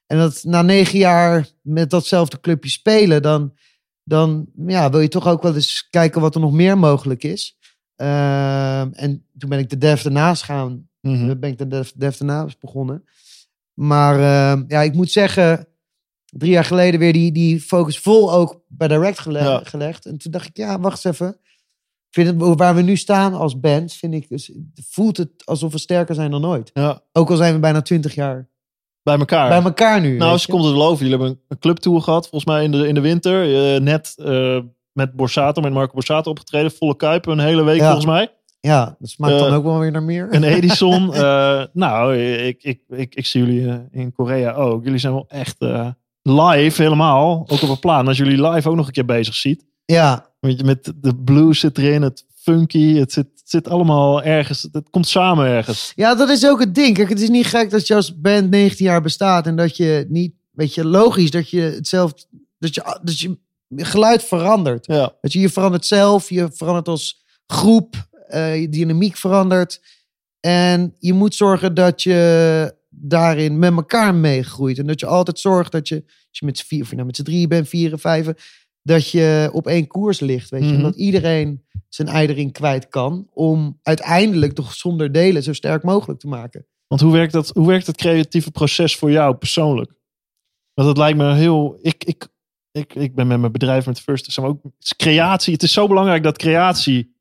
[0.07, 3.53] En dat na negen jaar met datzelfde clubje spelen, dan,
[4.05, 7.59] dan ja, wil je toch ook wel eens kijken wat er nog meer mogelijk is.
[7.97, 10.89] Ehm, en toen ben ik de Def ernaast gaan.
[11.01, 11.39] Mhm.
[11.39, 13.05] Ben ik de Def, Def ernaast begonnen.
[13.75, 15.67] Maar ehm, ja, ik moet zeggen,
[16.31, 19.61] drie jaar geleden weer die, die focus vol ook bij Direct gele- Ja.
[19.65, 20.07] gelegd.
[20.07, 21.37] En toen dacht ik, ja, wacht eens even.
[22.11, 24.53] Vind het, waar we nu staan als band, vind ik, dus,
[24.91, 26.71] voelt het alsof we sterker zijn dan ooit.
[26.75, 28.49] Ja, Ook al zijn we bijna twintig jaar
[29.03, 29.49] bij elkaar.
[29.49, 30.17] bij elkaar nu.
[30.17, 31.05] nou, ze komt het wel over.
[31.07, 33.75] Jullie hebben een, clubtour gehad, volgens mij in de, in de winter.
[33.75, 34.59] Eh, net eh,
[34.93, 36.71] met Borsato, met Marco Borsato opgetreden.
[36.71, 37.85] Volle kuipen, een hele week Ja.
[37.85, 38.33] volgens mij.
[38.61, 40.29] Ja, dat smaakt dan Eh, ook wel weer naar meer.
[40.31, 41.07] En Edison.
[41.73, 44.85] nou, ik, ik, ik, ik zie jullie in Korea ook.
[44.85, 45.57] Jullie zijn wel echt
[46.23, 47.45] live helemaal.
[47.49, 48.09] Ook op een plan.
[48.09, 49.65] Als jullie live ook nog een keer bezig ziet.
[49.85, 52.95] Ja, Weet je, met de blues zit erin, het funky.
[52.95, 54.69] Het zit, het zit allemaal ergens.
[54.73, 55.93] Het komt samen ergens.
[55.95, 56.97] Ja, dat is ook het ding.
[56.97, 60.07] Kijk, het is niet gek dat je als band 19 jaar bestaat en dat je
[60.09, 62.23] niet, weet je, logisch dat je hetzelfde,
[62.59, 63.39] dat je, dat je
[63.77, 64.87] geluid verandert.
[64.87, 69.81] Ja, Dat je, je verandert zelf, je verandert als groep, eh, je dynamiek verandert.
[70.41, 74.79] En je moet zorgen dat je daarin met elkaar meegroeit.
[74.79, 77.07] En dat je altijd zorgt dat je, als je met z'n vier, of je nou
[77.07, 78.35] met z'n drie bent, vier en vijven,
[78.83, 80.51] dat je op één koers ligt.
[80.51, 80.67] Weet je?
[80.67, 80.77] Mhm.
[80.77, 83.27] En dat iedereen zijn ei erin kwijt kan.
[83.33, 86.67] Om uiteindelijk toch zonder delen zo sterk mogelijk te maken.
[86.87, 89.93] want hoe werkt, dat, hoe werkt het creatieve proces voor jou persoonlijk?
[90.75, 91.79] Want het lijkt me heel.
[91.83, 92.29] Ik, ik,
[92.71, 94.33] ik, ik ben met mijn bedrijf met First.
[94.33, 95.53] Zijn we ook, het is creatie.
[95.53, 97.15] Het is zo belangrijk dat creatie.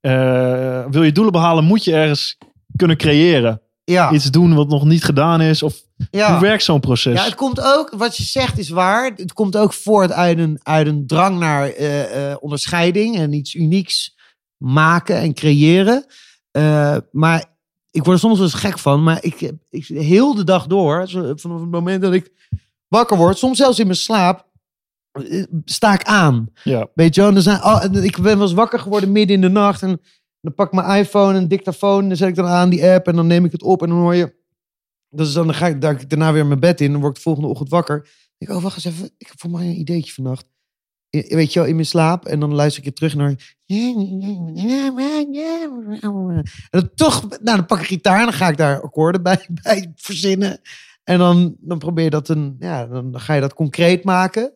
[0.00, 2.38] eh, wil je doelen behalen, moet je ergens
[2.76, 3.62] kunnen creëren.
[3.90, 5.62] Ja, Iets doen wat nog niet gedaan is.
[5.62, 5.74] Of
[6.10, 6.32] ja.
[6.32, 7.18] hoe werkt zo'n proces?
[7.18, 9.12] Ja, het komt ook, wat je zegt is waar.
[9.16, 13.54] Het komt ook voort uit een, uit een drang naar eh, eh, onderscheiding en iets
[13.54, 14.16] unieks
[14.56, 16.04] maken en creëren.
[16.50, 17.44] Eh, maar
[17.90, 20.66] ik word er soms wel eens gek van, maar ik, heb- ik heel de dag
[20.66, 22.32] door, vanaf het moment dat ik
[22.88, 24.48] wakker word, soms zelfs in mijn slaap,
[25.64, 26.48] sta ik aan.
[26.64, 26.88] ja.
[26.94, 29.48] Weet je en er zijn, al- ik ben wel eens wakker geworden midden in de
[29.48, 29.82] nacht.
[29.82, 30.00] En
[30.40, 32.02] dan pak ik mijn iPhone, een dictafoon.
[32.02, 33.06] En dan zet ik dan aan die app.
[33.06, 33.82] En dan neem ik het op.
[33.82, 34.38] En dan hoor je.
[35.10, 36.92] Dus dan ga ik, daarna weer mijn bed in.
[36.92, 37.96] Dan word ik de volgende ochtend wakker.
[37.96, 39.10] Dan denk ik, oh, wacht eens even.
[39.18, 40.44] Ik heb voor mij een ideetje vannacht.
[41.10, 42.26] Weet je wel, in mijn slaap.
[42.26, 43.56] En dan luister ik je terug naar.
[46.70, 48.18] En dan toch, nou, dan pak ik gitaar.
[48.18, 50.60] En dan ga ik daar akkoorden bij, bij verzinnen.
[51.04, 54.52] En dan, dan probeer je dat een, ja, dan ga je dat concreet maken.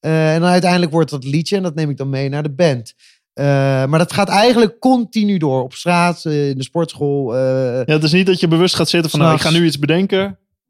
[0.00, 2.54] Eh, en dan uiteindelijk wordt dat liedje en dat neem ik dan mee naar de
[2.54, 2.94] band.
[3.38, 3.44] Eh,
[3.86, 5.62] maar dat gaat eigenlijk continu door.
[5.62, 7.36] Op straat, eh, in de sportschool.
[7.36, 7.40] eh.
[7.86, 9.78] Ja, het is niet dat je bewust gaat zitten van, nou, ik ga nu iets
[9.78, 10.20] bedenken.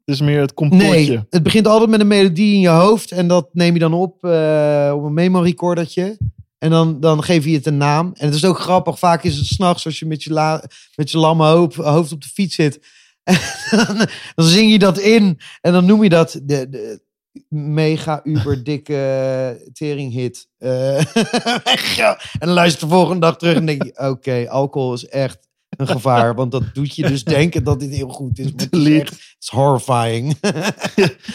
[0.05, 0.89] Het is meer het complotje.
[0.89, 3.11] nee, het begint altijd met een melodie in je hoofd.
[3.11, 4.13] En dat neem je dan op
[4.93, 6.17] op een memo recordertje.
[6.57, 8.11] En dan, dan geef je het een naam.
[8.13, 8.99] En het is ook grappig.
[8.99, 10.63] Vaak is het s'nachts als je met je, la,
[10.95, 12.79] met je lamme hoofd, hoofd op de fiets zit.
[13.23, 13.37] En
[13.87, 15.39] dan, dan zing je dat in.
[15.61, 17.01] En dan noem je dat de, de
[17.49, 20.47] mega uber dikke teringhit.
[20.57, 21.01] Eh,
[21.95, 22.19] ja.
[22.39, 23.99] en dan luister je de volgende dag terug en denk je...
[24.09, 26.35] Oké, alcohol is echt een gevaar.
[26.35, 28.45] Want dat doet je dus denken dat dit heel goed is.
[28.45, 30.35] Maar het is, echt, het is horrifying.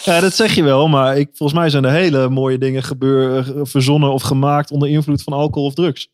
[0.04, 3.52] Ja, dat zeg je wel, maar ik, volgens mij zijn er hele mooie dingen gebeur,
[3.62, 6.08] verzonnen of gemaakt onder invloed van alcohol of drugs.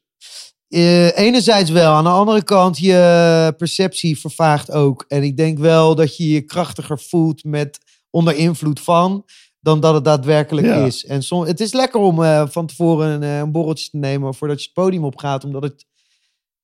[0.70, 1.92] Eh, enerzijds wel.
[1.92, 5.04] Aan de andere kant, je perceptie vervaagt ook.
[5.08, 7.78] En ik denk wel dat je je krachtiger voelt met
[8.10, 9.24] onder invloed van.
[9.61, 10.85] Dan dat het daadwerkelijk Ja.
[10.87, 11.05] is.
[11.07, 14.35] En som, het is lekker om eh, van tevoren een, eh, een borreltje te nemen
[14.35, 15.44] voordat je het podium opgaat.
[15.44, 15.87] Omdat het,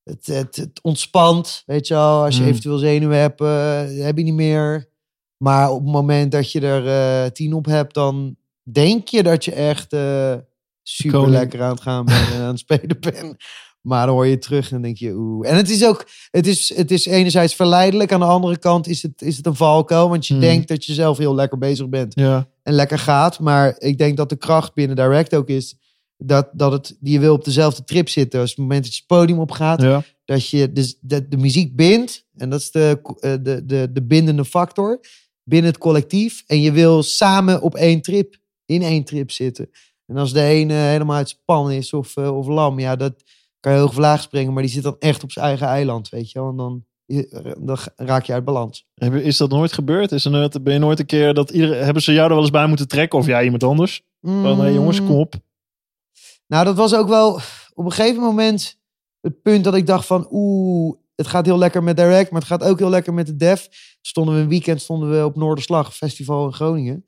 [0.03, 1.63] het, het, het ontspant.
[1.67, 2.49] Weet je wel, als je Mm.
[2.49, 4.89] eventueel zenuwen hebt, eh, heb je niet meer.
[5.37, 6.87] Maar op het moment dat je er
[7.25, 9.97] eh, tien op hebt, dan denk je dat je echt
[10.83, 13.37] super lekker aan het gaan bent en aan het spelen bent.
[13.87, 15.49] Maar dan hoor je terug en dan denk je oeh.
[15.49, 18.13] En het is ook, het is, het is enerzijds verleidelijk.
[18.13, 20.09] Aan de andere kant is het, is het een valkuil.
[20.09, 20.43] Want je Hmm.
[20.43, 23.41] denkt dat je zelf heel lekker bezig bent Ja, en lekker gaat.
[23.41, 25.77] Maar ik denk dat de kracht binnen Direct ook is
[26.19, 28.41] dat, dat het, je wil op dezelfde trip zitten.
[28.41, 30.03] Als het moment dat je het podium opgaat, ja.
[30.25, 32.27] dat je dus de, de muziek bindt.
[32.37, 35.01] En dat is de, eh, de, de, de bindende factor
[35.45, 36.43] binnen het collectief.
[36.47, 39.71] En je wil samen op één trip, in één trip zitten.
[40.07, 43.15] En als de ene helemaal uit span is of, eh, of lam, ja, dat
[43.61, 44.53] kan je hoog vlaag springen.
[44.53, 46.49] Maar die zit dan echt op zijn eigen eiland, weet je wel.
[46.49, 46.85] En dan,
[47.59, 48.87] dan raak je uit balans.
[49.13, 50.13] Is dat nooit gebeurd?
[50.13, 52.43] Is er nooit, ben je nooit een keer dat iedereen, hebben ze jou er wel
[52.43, 53.19] eens bij moeten trekken?
[53.19, 54.03] Of jij iemand anders?
[54.21, 55.07] Van, nee jongens, Mm.
[55.07, 55.35] kom op.
[56.47, 57.41] Nou, dat was ook wel
[57.75, 58.79] op een gegeven moment
[59.21, 60.29] het punt dat ik dacht van...
[60.31, 63.37] Oeh, het gaat heel lekker met Direct, maar het gaat ook heel lekker met de
[63.37, 63.69] Def.
[64.01, 67.05] Stonden we een weekend stonden we op Noorderslag, festival in Groningen.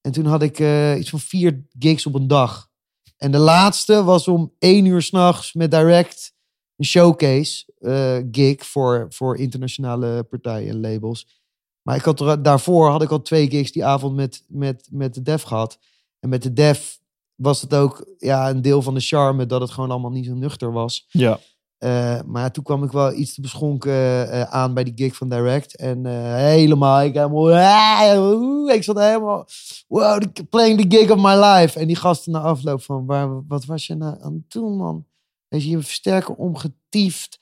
[0.00, 2.68] En toen had ik eh, iets van vier gigs op een dag.
[3.16, 6.34] En de laatste was om één uur s'nachts met Direct
[6.76, 11.42] een showcase eh, gig voor, voor internationale partijen en labels.
[11.82, 15.14] Maar ik had er, daarvoor had ik al twee gigs die avond met, met, met
[15.14, 15.78] de Def gehad.
[16.20, 16.98] En met de Def
[17.34, 20.34] was het ook ja, een deel van de charme dat het gewoon allemaal niet zo
[20.34, 21.06] nuchter was.
[21.08, 21.40] Ja.
[21.78, 25.28] Eh, maar toen kwam ik wel iets te beschonken eh, aan bij die gig van
[25.28, 25.76] Direct.
[25.76, 29.46] En eh, helemaal, ik helemaal, ik zat helemaal,
[29.88, 31.78] wow, playing the gig of my life.
[31.78, 35.06] En die gasten na afloop van, waar, wat was je nou aan het doen, man?
[35.48, 37.38] Weet je, je versterker omgetiefd,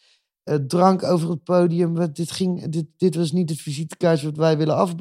[0.66, 2.12] drank over het podium.
[2.12, 5.00] Dit, ging, dit, dit was niet het visitekaartje wat wij willen af,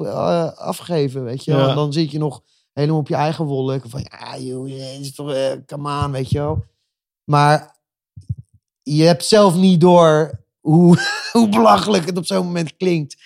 [0.56, 1.52] afgeven, weet je.
[1.52, 1.68] Ja.
[1.68, 3.82] En dan zit je nog helemaal op je eigen wolk.
[3.86, 6.64] Van, ja, joh, is toch, come on, weet je wel.
[7.24, 7.80] Maar
[8.82, 10.98] je hebt zelf niet door hoe,
[11.32, 13.16] hoe belachelijk het op zo'n moment klinkt.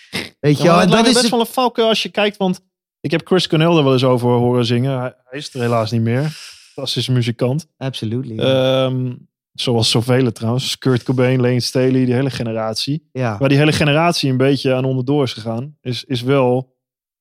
[0.41, 2.37] Weet je Ja, wel, en dat is best het- wel een valkuil als je kijkt,
[2.37, 2.61] want
[3.01, 4.99] ik heb Chris Cornell er wel eens over horen zingen.
[5.01, 6.29] Hij, hij is er helaas niet meer.
[6.75, 7.67] Fantastische muzikant.
[7.77, 8.39] Absolutely.
[8.39, 9.15] Ehm,
[9.53, 10.79] zoals zoveel trouwens.
[10.79, 13.09] Kurt Cobain, Lane Staley, die hele generatie.
[13.13, 13.39] ja.
[13.39, 16.75] Waar die hele generatie een beetje aan onderdoor is gegaan, is, is wel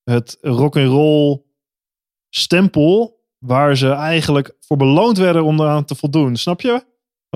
[0.04, 1.42] het rock and roll
[2.30, 6.36] stempel waar ze eigenlijk voor beloond werden om eraan te voldoen.
[6.36, 6.86] Snap je?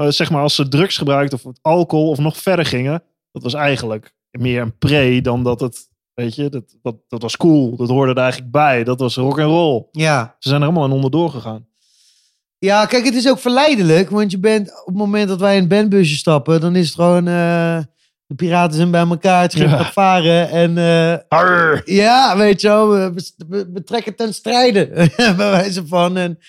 [0.07, 4.13] Zeg maar als ze drugs gebruikten of alcohol of nog verder gingen, dat was eigenlijk
[4.31, 7.75] meer een pre dan dat het, weet je, dat, dat, dat was cool.
[7.75, 8.83] Dat hoorde er eigenlijk bij.
[8.83, 9.83] Dat was rock and roll.
[9.91, 10.35] ja.
[10.39, 11.67] Ze zijn er allemaal aan onderdoor gegaan.
[12.57, 14.09] Ja, kijk, het is ook verleidelijk.
[14.09, 16.95] Want je bent op het moment dat wij in een bandbusje stappen, dan is het
[16.95, 17.27] gewoon.
[17.27, 17.79] eh,
[18.25, 19.77] de piraten zijn bij elkaar, het schip Ja.
[19.77, 20.49] gaat varen.
[20.49, 21.17] En eh,
[21.85, 23.13] ja, weet je wel, we,
[23.47, 24.87] we, we trekken ten strijde.
[25.15, 26.17] bij wijze van.
[26.17, 26.39] En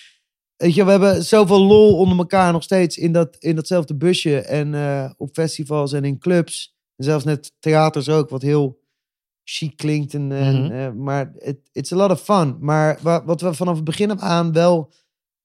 [0.61, 4.39] weet je, we hebben zoveel lol onder elkaar nog steeds in, dat, in datzelfde busje.
[4.41, 6.75] En eh, op festivals en in clubs.
[6.95, 8.79] En zelfs net theaters ook, wat heel
[9.43, 10.13] chic klinkt.
[10.13, 10.71] En, en, Mhm.
[10.71, 12.57] eh, maar it, it's a lot of fun.
[12.59, 14.91] Maar wa- wat we vanaf het begin af aan wel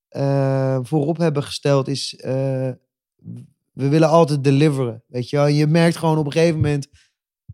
[0.08, 2.14] eh, voorop hebben gesteld is...
[3.72, 5.46] we willen altijd deliveren, weet je wel.
[5.46, 6.88] Je merkt gewoon op een gegeven moment...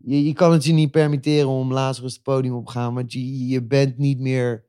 [0.05, 2.93] Je, je kan het je niet permitteren om Lazarus het podium op te gaan.
[2.93, 4.65] Want je, je bent niet meer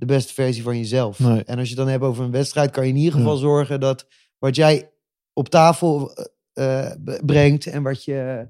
[0.00, 1.18] de beste versie van jezelf.
[1.18, 1.44] Nee.
[1.44, 2.70] En als je het dan hebt over een wedstrijd...
[2.70, 3.40] kan je in ieder geval Ja.
[3.40, 4.06] zorgen dat
[4.38, 4.90] wat jij
[5.32, 6.12] op tafel
[6.52, 7.66] eh, b- brengt...
[7.66, 8.48] en wat je,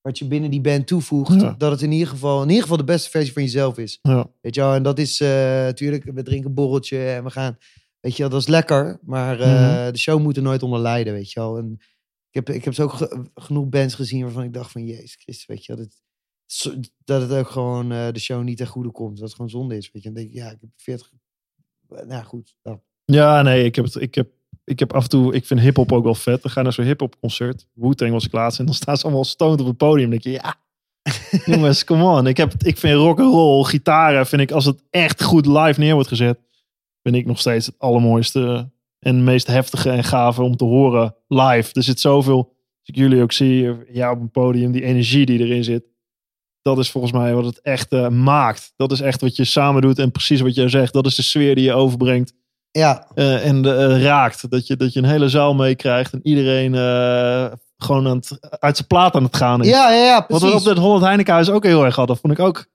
[0.00, 1.40] wat je binnen die band toevoegt...
[1.40, 1.54] Ja.
[1.58, 3.98] dat het in ieder, geval, in ieder geval de beste versie van jezelf is.
[4.02, 4.30] Ja.
[4.40, 7.58] Weet je wel, en dat is natuurlijk, we drinken een borreltje en we gaan,
[8.00, 8.98] weet je wel, dat is lekker.
[9.02, 9.48] Maar eh,
[9.82, 9.92] Mhm.
[9.92, 11.56] de show moet er nooit onder lijden, weet je wel.
[11.56, 11.72] En
[12.30, 15.14] ik heb, ik heb zo ook ge- genoeg bands gezien waarvan ik dacht van, jezus
[15.18, 16.00] Christus, weet je wel, dat, zo-
[17.04, 19.16] dat het ook gewoon eh, de show niet ten goede komt.
[19.16, 20.08] Dat het gewoon zonde is, weet je.
[20.08, 21.10] En dan denk ik, ja, ik heb 40,
[21.88, 22.80] nou goed, dat.
[23.04, 24.28] Ja, nee, ik heb, het, ik, heb,
[24.64, 26.42] ik heb af en toe, ik vind hip-hop ook wel vet.
[26.42, 27.66] Dan ga je naar zo'n hip-hop concert.
[27.72, 30.10] Wu-Tang was ik laatst en dan staan ze allemaal stoned op het podium.
[30.10, 30.56] Dan denk je, ja,
[31.52, 32.26] jongens, come on.
[32.26, 35.80] Ik, heb, ik vind rock and roll, gitaren, vind ik als het echt goed live
[35.80, 36.38] neer wordt gezet,
[37.02, 41.70] vind ik nog steeds het allermooiste en meest heftige en gave om te horen live.
[41.72, 45.38] Er zit zoveel, als ik jullie ook zie, ja, op een podium, die energie die
[45.38, 45.84] erin zit.
[46.62, 48.72] Dat is volgens mij wat het echt eh, maakt.
[48.76, 50.92] Dat is echt wat je samen doet en precies wat jij zegt.
[50.92, 52.32] Dat is de sfeer die je overbrengt
[52.70, 54.50] Ja, eh, en eh, raakt.
[54.50, 56.74] Dat je, dat je een hele zaal meekrijgt en iedereen
[57.76, 59.68] gewoon aan het, uit zijn plaat aan het gaan is.
[59.68, 60.68] ja, ja, ja, Wat we op precies.
[60.68, 62.16] het Holland Heinekenhuis ook heel erg hadden.
[62.16, 62.66] vond ik ook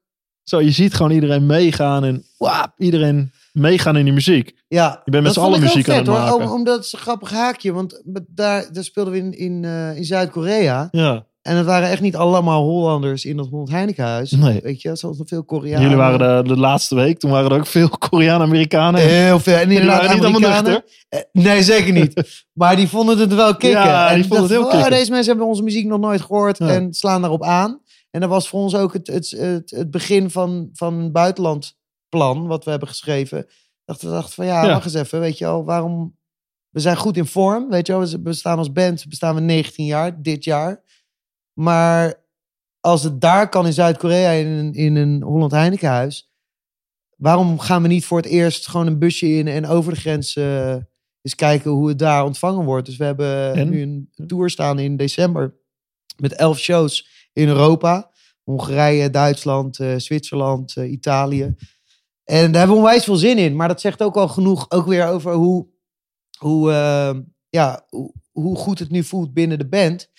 [0.44, 0.62] zo.
[0.62, 4.56] Je ziet gewoon iedereen meegaan en wap, iedereen meegaan in die muziek.
[4.68, 6.18] Ja, Je bent met z'n allen muziek aan vet, het hoor.
[6.26, 6.46] maken.
[6.46, 9.64] Om- Omdat het is een grappig haakje, want daar, daar speelden we in, in,
[9.96, 10.88] in Zuid-Korea.
[10.92, 11.26] Ja.
[11.48, 14.32] En het waren echt niet allemaal Hollanders in dat Holland Heinekenhuis.
[14.32, 14.60] Nee.
[14.62, 15.82] Weet je, zoals nog veel Koreanen.
[15.82, 17.20] Jullie waren de, de laatste week.
[17.20, 19.02] Toen waren er ook veel Koreanen-Amerikanen.
[19.02, 19.56] Heel veel.
[19.56, 20.84] En inderdaad, waren niet allemaal nuchter.
[21.10, 22.24] Eh, Nee, zeker niet.
[22.54, 23.70] maar die vonden het wel kicken.
[23.70, 24.90] Ja, en die vonden het heel oh, kicken.
[24.90, 26.68] Deze mensen hebben onze muziek nog nooit gehoord Ja.
[26.68, 27.82] en slaan daarop aan.
[28.12, 32.48] En dat was voor ons ook het, het, het, het begin van, van een buitenlandplan,
[32.48, 33.46] wat we hebben geschreven.
[33.86, 34.72] Dacht, we dachten van ja, Ja.
[34.74, 36.16] wacht eens even, weet je wel, waarom...
[36.70, 38.08] We zijn goed in vorm, weet je wel.
[38.08, 40.82] We bestaan als band, bestaan we 19 jaar, dit jaar.
[41.58, 42.26] Maar
[42.80, 46.32] als het daar kan in Zuid-Korea in, een- in een Holland Heinekenhuis,
[47.16, 50.36] waarom gaan we niet voor het eerst gewoon een busje in en over de grens
[50.36, 50.72] eh,
[51.22, 52.86] eens kijken hoe het daar ontvangen wordt?
[52.86, 53.70] Dus we hebben En?
[53.70, 55.56] nu een tour staan in december
[56.18, 58.12] met elf shows in Europa.
[58.44, 61.44] Hongarije, Duitsland, eh, Zwitserland, eh, Italië.
[62.24, 63.56] En daar hebben we onwijs veel zin in.
[63.56, 65.68] Maar dat zegt ook al genoeg ook weer over hoe,
[66.38, 66.72] hoe,
[67.50, 70.10] ja, hoe, hoe goed het nu voelt binnen de band.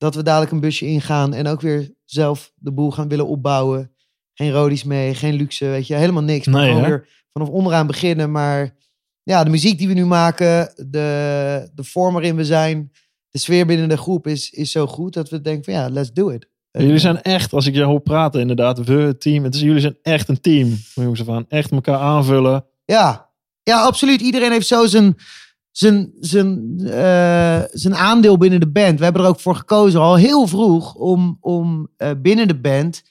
[0.00, 3.92] Dat we dadelijk een busje ingaan en ook weer zelf de boel gaan willen opbouwen.
[4.34, 6.46] Geen rodies mee, geen luxe, weet je, helemaal niks.
[6.46, 8.30] Maar Nee, gewoon weer vanaf onderaan beginnen.
[8.30, 8.76] Maar
[9.22, 12.92] ja, de muziek die we nu maken, de, de vorm waarin we zijn,
[13.30, 16.12] de sfeer binnen de groep is, is zo goed dat we denken van ja, let's
[16.12, 16.48] do it.
[16.70, 19.44] En, Jullie zijn echt, als ik je hoor praten, inderdaad, we, het team.
[19.44, 20.76] Het is, jullie zijn echt een team.
[20.94, 21.44] Jongens aan.
[21.48, 22.64] Echt elkaar aanvullen.
[22.84, 23.30] Ja,
[23.62, 24.20] ja, absoluut.
[24.20, 25.16] Iedereen heeft zo zijn,
[25.80, 28.98] zijn, zijn, eh, zijn aandeel binnen de band.
[28.98, 33.02] We hebben er ook voor gekozen, al heel vroeg, om, om eh, binnen de band,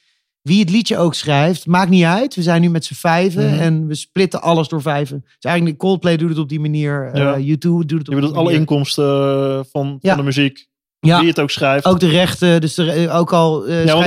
[0.41, 2.35] wie het liedje ook schrijft, maakt niet uit.
[2.35, 3.59] We zijn nu met z'n vijven Mhm.
[3.59, 5.21] en we splitten alles door vijven.
[5.25, 7.37] Dus eigenlijk Coldplay doet het op die manier, eh Ja.
[7.37, 10.09] U2 doet het op Je die bedoelt alle inkomsten van, Ja.
[10.09, 10.67] van de muziek.
[10.99, 11.19] Ja.
[11.19, 11.85] wie het ook schrijft.
[11.85, 14.05] Ook de rechten, dus er, ook al ja, want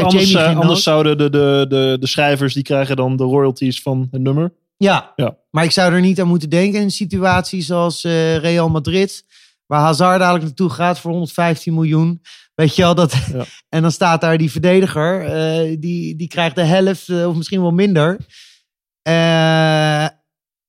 [0.56, 4.52] anders, zouden de, de, de, de schrijvers, die krijgen dan de royalties van het nummer.
[4.82, 5.12] Ja.
[5.16, 5.36] Ja.
[5.50, 9.24] maar ik zou er niet aan moeten denken in een situatie zoals eh, Real Madrid.
[9.66, 12.22] Waar Hazard dadelijk naartoe gaat voor 115 miljoen.
[12.54, 13.12] Weet je wel, dat...
[13.32, 13.44] Ja.
[13.68, 15.24] En dan staat daar die verdediger.
[15.24, 18.16] eh, die, die krijgt de helft eh, of misschien wel minder.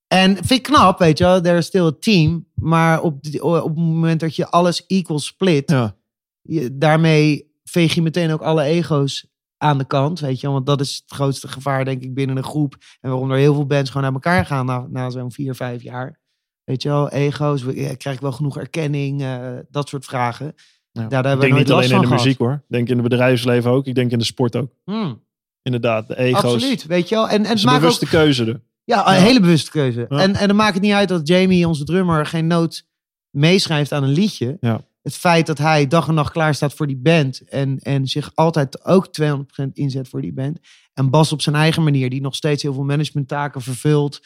[0.07, 1.41] En vind ik knap, weet je wel.
[1.43, 2.47] Er is still a team.
[2.55, 5.69] Maar op, die- op het moment dat je alles equal split...
[5.69, 5.95] Ja.
[6.41, 9.25] je, daarmee veeg je meteen ook alle ego's
[9.63, 10.45] aan de kant, weet je.
[10.45, 10.53] wel.
[10.55, 12.75] Want dat is het grootste gevaar, denk ik, binnen een groep.
[13.01, 15.81] En waarom er heel veel bands gewoon naar elkaar gaan na, na zo'n vier, vijf
[15.81, 16.19] jaar.
[16.63, 20.55] Weet je wel, ego's, ja, krijg ik wel genoeg erkenning, eh, dat soort vragen.
[20.91, 22.53] Daar hebben ik we denk niet alleen in de muziek hoor.
[22.53, 23.85] Ik denk in het bedrijfsleven ook.
[23.85, 24.71] Ik denk in de sport ook.
[24.85, 25.23] Hmm,
[25.61, 26.53] Inderdaad, de ego's.
[26.53, 27.29] absoluut, weet je wel.
[27.29, 28.45] En, en Het maakt ook bewuste keuze.
[28.45, 28.61] er.
[28.83, 29.21] Ja, een Ja.
[29.21, 30.05] hele bewuste keuze.
[30.09, 30.17] Ja.
[30.17, 32.85] En, en dan maakt het niet uit dat Jamie, onze drummer, geen noot
[33.29, 34.57] meeschrijft aan een liedje.
[34.59, 34.81] Ja.
[35.03, 37.41] Het feit dat hij dag en nacht klaar staat voor die band.
[37.49, 40.59] En, en zich altijd ook 200% inzet voor die band.
[40.93, 44.19] En Bas op zijn eigen manier, die nog steeds heel veel managementtaken vervult.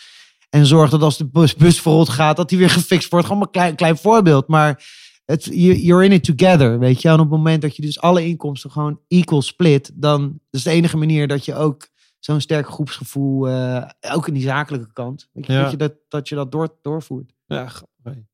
[0.49, 3.25] En zorgt dat als de bus, bus verrot gaat, dat die weer gefixt wordt.
[3.27, 4.47] Gewoon een klein, klein voorbeeld.
[4.47, 4.83] Maar
[5.25, 7.07] het, you- you're in it together, weet je.
[7.07, 10.63] En op het moment dat je dus alle inkomsten gewoon equal split, dan dat is
[10.63, 11.87] de enige manier dat je ook
[12.19, 15.61] zo'n sterk groepsgevoel, eh, ook in die zakelijke kant, weet je, Ja.
[15.61, 17.33] dat je dat, dat, je dat door, doorvoert.
[17.45, 17.71] Ja,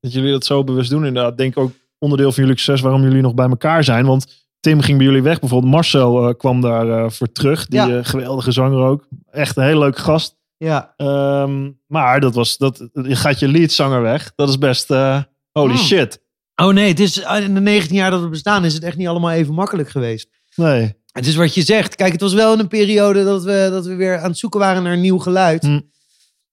[0.00, 1.06] dat jullie dat zo bewust doen.
[1.06, 1.72] Inderdaad, denk ook
[2.04, 4.06] onderdeel van jullie succes waarom jullie nog bij elkaar zijn.
[4.06, 5.38] Want Tim ging bij jullie weg.
[5.40, 7.66] Bijvoorbeeld Marcel eh, kwam daar eh, voor terug.
[7.66, 7.88] Die Ja.
[7.98, 9.06] eh, geweldige zanger ook.
[9.30, 10.36] Echt een hele leuke gast.
[10.56, 14.32] Ja, Ehm, maar dat was, dat, je gaat je leadzanger weg.
[14.36, 14.88] Dat is best
[15.52, 15.76] holy Mm.
[15.76, 16.22] shit.
[16.62, 19.08] Oh nee, het is, in de 19 jaar dat we bestaan is het echt niet
[19.08, 20.28] allemaal even makkelijk geweest.
[20.56, 20.94] Nee.
[21.12, 21.94] Het is wat je zegt.
[21.94, 24.60] Kijk, het was wel in een periode dat we, dat we weer aan het zoeken
[24.60, 25.62] waren naar een nieuw geluid.
[25.62, 25.80] Hm.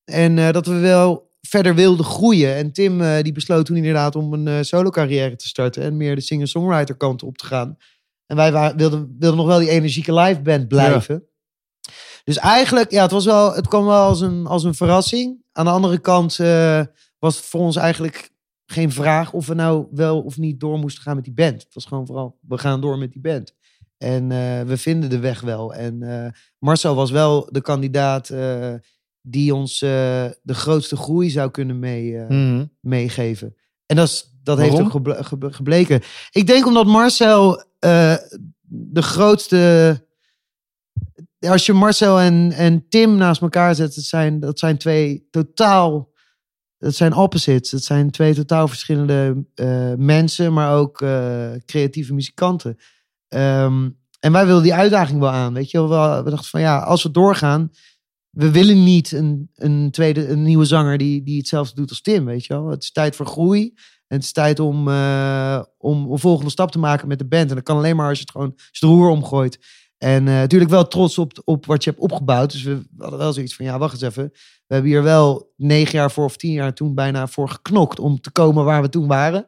[0.06, 2.56] En dat we wel verder wilden groeien.
[2.56, 5.84] En Tim eh, die besloot toen inderdaad om een eh solo carrière te starten.
[5.84, 7.78] En meer de singer-songwriter kant op te gaan.
[8.26, 11.26] En wij wa- wilden, wilden nog wel die energieke live band blijven.
[12.24, 15.44] Dus eigenlijk, ja, het, was wel, het kwam wel als een, als een verrassing.
[15.52, 16.82] Aan de andere kant eh,
[17.20, 18.30] was het voor ons eigenlijk
[18.66, 21.64] geen vraag of we nou wel of niet door moesten gaan met die band.
[21.64, 23.56] Het was gewoon vooral, we gaan door met die band.
[23.98, 24.28] En
[24.68, 25.74] we vinden de weg wel.
[25.74, 28.30] En Marcel was wel de kandidaat
[29.22, 29.90] die ons eh,
[30.42, 32.66] de grootste groei zou kunnen mee, eh, Mhm.
[32.80, 33.56] meegeven.
[33.86, 36.02] En dat, is, dat heeft ook geble- gebleken.
[36.32, 38.16] Ik denk omdat Marcel eh,
[38.68, 40.06] de grootste.
[41.40, 46.10] Als je Marcel en, en Tim naast elkaar zet, dat zijn, dat zijn twee totaal.
[46.78, 47.70] Dat zijn opposites.
[47.70, 49.46] Dat zijn twee totaal verschillende
[49.98, 50.98] mensen, maar ook
[51.66, 52.78] creatieve muzikanten.
[53.28, 55.54] Ehm, en wij wilden die uitdaging wel aan.
[55.54, 56.16] Weet je, wel.
[56.18, 57.72] we, we dachten van ja, als we doorgaan,
[58.32, 62.26] we willen niet een, een tweede, een nieuwe zanger die, die hetzelfde doet als Tim,
[62.26, 62.70] weet je wel.
[62.70, 63.74] Het is tijd voor groei.
[64.08, 67.50] En het is tijd om, eh, om een volgende stap te maken met de band.
[67.50, 69.60] En dat kan alleen maar als je het gewoon als je roer omgooit.
[69.98, 72.52] En eh, natuurlijk wel trots op, op wat je hebt opgebouwd.
[72.52, 74.30] Dus we hadden wel zoiets van, ja, wacht eens even.
[74.68, 78.22] We hebben hier wel negen jaar voor of tien jaar toen bijna voor geknokt om
[78.22, 79.48] te komen waar we toen waren.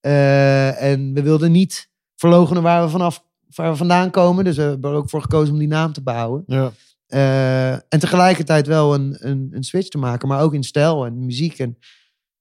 [0.00, 4.44] Eh, en we wilden niet verlogenen waar we vanaf waar we vandaan komen.
[4.44, 6.42] Dus we hebben er ook voor gekozen om die naam te behouden.
[6.46, 6.72] Ja.
[7.14, 11.24] Eh, en tegelijkertijd wel een, een, een switch te maken, maar ook in stijl en
[11.24, 11.58] muziek.
[11.58, 11.78] En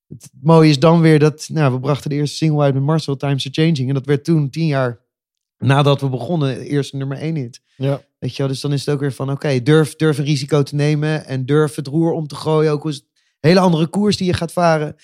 [0.07, 3.15] het mooie is dan weer dat, nou, we brachten de eerste single uit met Marcel,
[3.15, 3.87] Times Are Changing.
[3.87, 5.01] En dat werd toen tien jaar
[5.57, 7.61] nadat we begonnen, de eerste nummer één hit.
[7.77, 8.01] Ja.
[8.19, 10.63] Weet je wel, dus dan is het ook weer van, oké, durf, durf een risico
[10.63, 12.71] te nemen en durf het roer om te gooien.
[12.71, 13.05] Ook al is het
[13.39, 14.95] een hele andere koers die je gaat varen.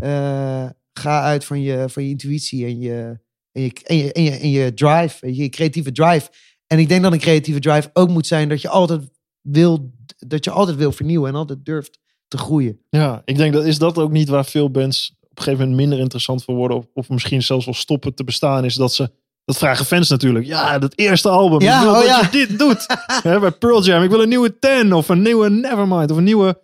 [0.00, 3.18] Eh, ga uit van je, van je intuïtie en je,
[3.52, 6.30] en je, en je, en je, en je drive, je creatieve drive.
[6.66, 9.16] En ik denk dat een creatieve drive ook moet zijn dat je altijd
[9.50, 12.80] wil, dat je altijd wil vernieuwen en altijd durft te groeien.
[12.90, 15.80] Ja, ik denk dat is dat ook niet waar veel bands op een gegeven moment
[15.88, 16.76] minder interessant voor worden.
[16.76, 18.64] Of, of misschien zelfs wel stoppen te bestaan.
[18.64, 19.10] Is dat ze,
[19.44, 20.46] dat vragen fans natuurlijk.
[20.46, 21.60] Ja, dat eerste album.
[21.60, 22.20] Ja, ik wil oh dat ja.
[22.20, 22.86] je dit doet.
[23.22, 24.02] Hè, bij Pearl Jam.
[24.02, 26.10] Ik wil een nieuwe Ten of een nieuwe Nevermind.
[26.10, 26.60] Of een nieuwe,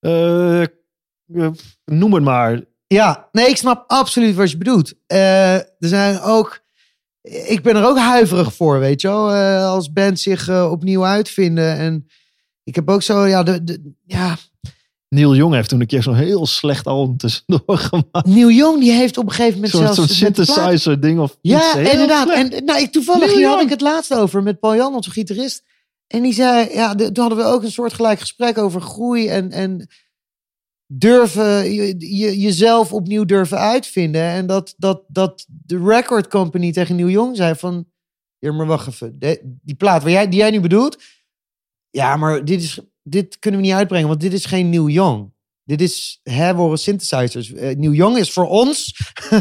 [0.00, 0.68] eh, eh,
[1.84, 2.64] noem het maar.
[2.86, 4.94] Ja, nee, ik snap absoluut wat je bedoelt.
[5.06, 6.60] Eh, er zijn ook,
[7.22, 9.32] ik ben er ook huiverig voor, weet je wel.
[9.64, 11.76] Als bands zich opnieuw uitvinden.
[11.76, 12.06] En
[12.68, 14.36] ik heb ook zo, ja, de, de, ja,
[15.08, 18.26] Neil Young heeft toen een keer zo'n heel slecht album tussendoor gemaakt.
[18.26, 19.96] Neil Young die heeft op een gegeven moment Zo'n zelfs...
[19.96, 22.28] zo'n synthesizer ding of Ja, inderdaad.
[22.28, 22.54] slecht.
[22.54, 25.62] En nou, ik, toevallig, hier had ik het laatst over met Paul Jan, onze gitarist.
[26.06, 29.28] En die zei, ja, de- toen hadden we ook een soort gelijk gesprek over groei
[29.28, 29.88] en, en
[30.86, 34.22] durven, je, je, jezelf opnieuw durven uitvinden.
[34.22, 37.86] En dat, dat, dat de record company tegen Neil Young zei van,
[38.38, 39.16] ja, maar wacht even,
[39.62, 41.02] die plaat waar jij, die jij nu bedoelt,
[41.90, 45.32] ja, maar dit, is, dit kunnen we niet uitbrengen, want dit is geen Neil Young.
[45.64, 47.50] dit is herhoren synthesizers.
[47.50, 48.92] Uh, Neil Young is voor ons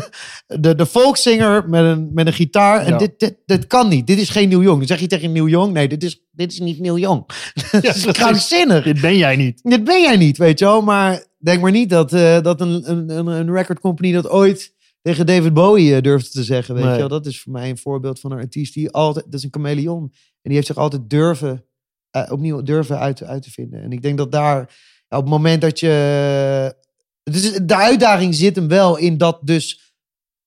[0.48, 2.80] de, de met een, met een gitaar.
[2.86, 2.98] En Ja.
[2.98, 4.08] dit, dit, dit kan niet.
[4.08, 4.78] Dit is geen Neil Young.
[4.78, 7.26] Dan zeg je tegen Neil Young, nee, dit is, dit is niet Neil Young.
[7.72, 8.84] dat is krankzinnig.
[8.84, 9.60] Dit ben jij niet.
[9.64, 10.82] Dit ben jij niet, weet je wel.
[10.82, 15.26] Maar denk maar niet dat, eh, dat een, een, een, record company dat ooit tegen
[15.26, 16.76] David Bowie eh, durfde te zeggen.
[16.76, 16.94] Weet Nee.
[16.94, 17.08] je wel.
[17.08, 19.26] Dat is voor mij een voorbeeld van een artiest die altijd...
[19.26, 20.02] Dat is een chameleon.
[20.02, 20.10] En
[20.42, 21.66] die heeft zich altijd durven...
[22.12, 23.82] eh, opnieuw durven uit, uit te vinden.
[23.82, 24.62] En ik denk dat daar...
[25.10, 26.76] op het moment dat je...
[27.24, 29.94] Dus de uitdaging zit hem wel in dat dus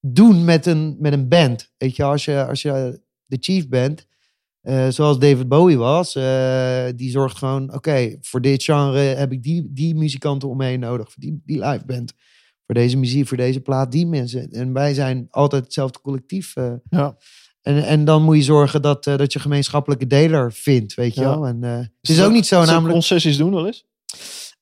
[0.00, 1.72] doen met een, met een band.
[1.76, 4.06] Weet je, als je, als je de chief bent,
[4.60, 9.42] eh, zoals David Bowie was, eh, die zorgt gewoon, oké, voor dit genre heb ik
[9.42, 12.12] die, die muzikanten om me heen nodig, voor die, die live band.
[12.66, 14.50] Voor deze muziek, voor deze plaat, die mensen.
[14.50, 16.54] En wij zijn altijd hetzelfde collectief.
[16.90, 17.16] Ja.
[17.62, 21.20] En, en dan moet je zorgen dat, eh, dat je gemeenschappelijke deler vindt, weet je
[21.20, 21.28] Ja.
[21.28, 21.46] wel.
[21.46, 22.92] En, eh, het is ook niet zo, namelijk...
[22.92, 23.84] concessies doen wel eens?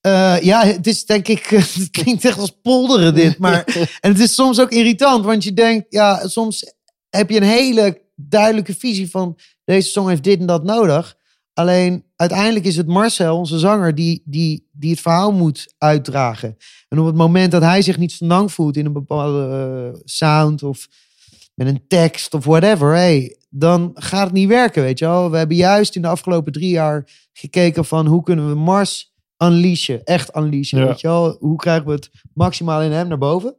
[0.01, 1.44] Eh, ja, het is denk ik,
[1.78, 3.38] het klinkt echt als polderen dit.
[3.44, 3.64] Maar,
[4.01, 6.74] en het is soms ook irritant, want je denkt, ja, soms
[7.11, 11.16] heb je een hele duidelijke visie van deze song heeft dit en dat nodig.
[11.53, 16.57] Alleen uiteindelijk is het Marcel, onze zanger, die, die, die het verhaal moet uitdragen.
[16.88, 20.88] En op het moment dat hij zich niet senang voelt in een bepaalde sound of
[21.59, 25.30] met een tekst of whatever, hey, dan gaat het niet werken, weet je wel.
[25.30, 30.04] We hebben juist in de afgelopen drie jaar gekeken van hoe kunnen we Mars unleashen,
[30.04, 30.86] echt unleashen, Ja.
[30.86, 31.36] weet je wel.
[31.40, 33.56] Hoe krijgen we het maximaal in hem naar boven?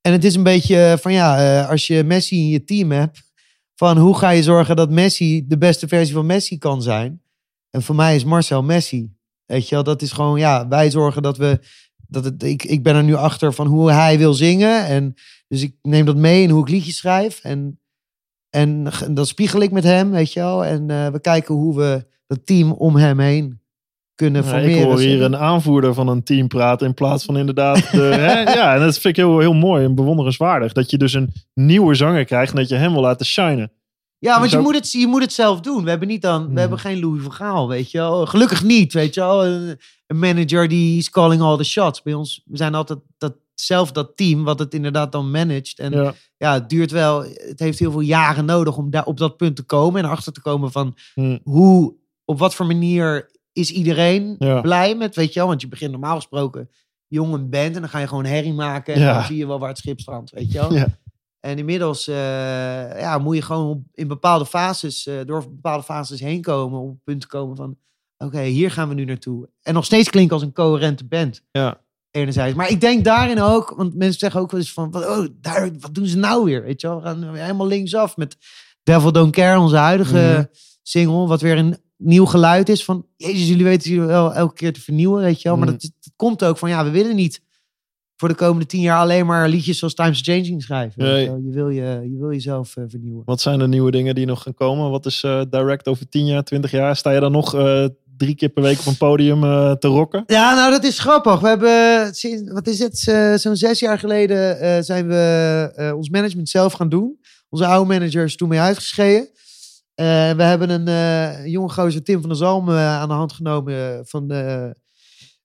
[0.00, 3.22] En het is een beetje van ja, eh, als je Messi in je team hebt,
[3.74, 7.22] van hoe ga je zorgen dat Messi de beste versie van Messi kan zijn?
[7.70, 9.12] En voor mij is Marcel Messi.
[9.46, 11.60] Weet je wel, dat is gewoon, ja, wij zorgen dat we,
[12.10, 14.86] dat het, ik, ik ben er nu achter van hoe hij wil zingen.
[14.86, 15.14] En
[15.48, 17.40] dus ik neem dat mee in hoe ik liedjes schrijf.
[17.42, 17.80] En,
[18.50, 20.64] en dat spiegel ik met hem, weet je wel.
[20.64, 23.60] En eh, we kijken hoe we dat team om hem heen
[24.14, 24.78] kunnen Ja, formeren.
[24.78, 27.76] ik hoor hier een aanvoerder van een team praten in plaats van inderdaad.
[27.92, 28.40] De, hè?
[28.40, 30.72] Ja, en dat vind ik heel, heel mooi en bewonderenswaardig.
[30.72, 33.72] Dat je dus een nieuwe zanger krijgt en dat je hem wil laten shinen.
[34.20, 35.84] Ja, want Dus je ook- moet, het, je moet het zelf doen.
[35.84, 36.54] We hebben, niet dan, Hmm.
[36.54, 38.26] we hebben geen Louis van Gaal, weet je wel.
[38.26, 39.46] Gelukkig niet, weet je wel.
[39.46, 42.02] Een, een manager die is calling all the shots.
[42.02, 45.78] Bij ons, we zijn altijd dat, zelf dat team wat het inderdaad dan managt.
[45.78, 46.14] En ja.
[46.36, 46.52] Ja.
[46.54, 49.62] het duurt wel, het heeft heel veel jaren nodig om daar op dat punt te
[49.62, 50.00] komen.
[50.00, 51.38] En erachter te komen van Hm.
[51.42, 51.94] hoe,
[52.24, 55.48] op wat voor manier is iedereen blij met, weet je wel.
[55.48, 56.70] Want je begint normaal gesproken
[57.08, 58.94] jong een band en dan ga je gewoon herrie maken.
[58.94, 60.70] En dan zie je wel waar het schip strandt, weet je wel.
[61.40, 66.20] En inmiddels eh, ja, moet je gewoon op- in bepaalde fases, eh, door bepaalde fases
[66.20, 67.76] heen komen, op het punt te komen van,
[68.18, 69.48] oké, hier gaan we nu naartoe.
[69.62, 71.80] En nog steeds klinken als een coherente band, Ja.
[72.10, 72.56] enerzijds.
[72.56, 75.70] Maar ik denk daarin ook, want mensen zeggen ook wel eens van, wat- oh, daar,
[75.80, 76.62] wat doen ze nou weer?
[76.62, 78.36] Weet je wel, we gaan helemaal linksaf met
[78.82, 80.44] Devil Don't Care, onze huidige Mhm.
[80.82, 84.72] single, wat weer een nieuw geluid is van, jezus, jullie weten jullie wel elke keer
[84.72, 85.56] te vernieuwen, weet je wel.
[85.58, 85.76] Maar Mhm.
[85.78, 87.42] dat, dat komt ook van, ja, we willen niet
[88.20, 91.02] voor de komende tien jaar alleen maar liedjes zoals Times Changing schrijven.
[91.02, 91.24] Nee.
[91.24, 93.22] Je, wil je, je wil jezelf eh, vernieuwen.
[93.24, 94.90] Wat zijn de nieuwe dingen die nog gaan komen?
[94.90, 96.96] Wat is eh, direct over 10 jaar, 20 jaar?
[96.96, 97.84] Sta je dan nog eh,
[98.16, 99.40] drie keer per week op een podium
[99.78, 100.22] te rocken?
[100.26, 101.40] Ja, nou dat is grappig.
[101.40, 102.98] We hebben, sinds, wat is het,
[103.40, 107.20] zo'n zes jaar geleden zijn we ons management zelf gaan doen.
[107.48, 109.28] Onze oude manager is toen mee uitgeschreven.
[110.36, 114.74] We hebben een jonge gozer, Tim van der Zalm, aan de hand genomen van de,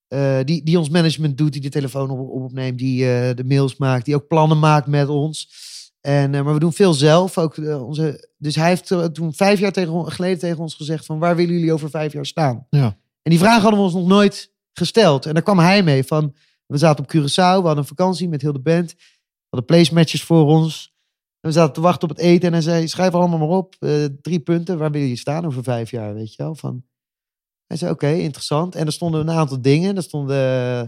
[0.07, 3.43] eh, die, die ons management doet, die de telefoon op, op- opneemt, die eh, de
[3.43, 5.63] mails maakt, die ook plannen maakt met ons.
[6.01, 7.37] En, eh, maar we doen veel zelf.
[7.37, 11.35] Ook, onze, dus hij heeft toen vijf jaar tegen, geleden tegen ons gezegd van waar
[11.35, 12.67] willen jullie over vijf jaar staan?
[12.69, 12.97] Ja.
[13.21, 15.25] En die vraag hadden we ons nog nooit gesteld.
[15.25, 16.35] En daar kwam hij mee van,
[16.65, 18.91] we zaten op Curaçao, we hadden een vakantie met heel de band.
[18.93, 20.93] We hadden placematches voor ons.
[21.39, 23.75] En we zaten te wachten op het eten en hij zei, schrijf allemaal maar op.
[24.21, 26.55] drie punten, waar wil je staan over vijf jaar, weet je wel?
[26.55, 26.83] Van,
[27.67, 28.75] hij zei, oké, interessant.
[28.75, 29.95] En er stonden een aantal dingen.
[29.95, 30.87] Er stonden eh,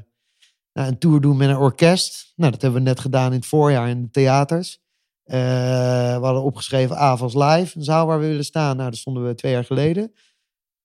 [0.74, 2.34] nou, een tour doen met een orkest.
[2.36, 4.80] Nou, dat hebben we net gedaan in het voorjaar in de theaters.
[5.24, 5.38] Eh,
[6.18, 8.78] we hadden opgeschreven Avals Live, een zaal waar we willen staan.
[8.78, 10.14] Nou, daar stonden we twee jaar geleden.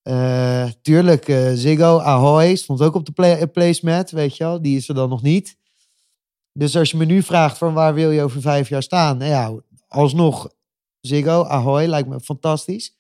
[0.03, 1.25] Eh, tuurlijk,
[1.55, 4.63] Ziggo, Ahoy, stond ook op de play, placemat, weet je wel.
[4.63, 5.57] Die is er dan nog niet.
[6.53, 9.17] Dus als je me nu vraagt van waar wil je over vijf jaar staan?
[9.17, 10.51] Nou alsnog
[11.01, 12.97] Ziggo, Ahoy, lijkt me fantastisch.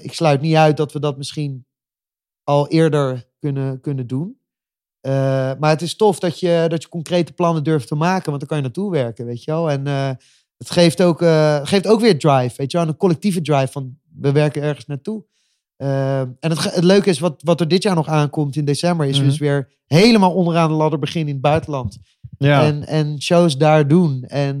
[0.00, 1.66] Ik sluit niet uit dat we dat misschien
[2.44, 4.38] al eerder kunnen, kunnen doen.
[5.00, 5.12] Eh,
[5.58, 8.48] maar het is tof dat je, dat je concrete plannen durft te maken, want dan
[8.48, 9.70] kan je naartoe werken, weet je wel.
[9.70, 10.10] En eh,
[10.56, 12.88] het geeft ook, eh, geeft ook weer drive, weet je wel.
[12.88, 15.24] Een collectieve drive van we werken ergens naartoe.
[15.76, 19.18] En het, het leuke is, wat, wat er dit jaar nog aankomt in december, is
[19.18, 19.26] Mhm.
[19.26, 21.98] dus weer helemaal onderaan de ladder beginnen in het buitenland.
[22.38, 22.64] Ja.
[22.64, 24.24] En, en shows daar doen.
[24.24, 24.60] En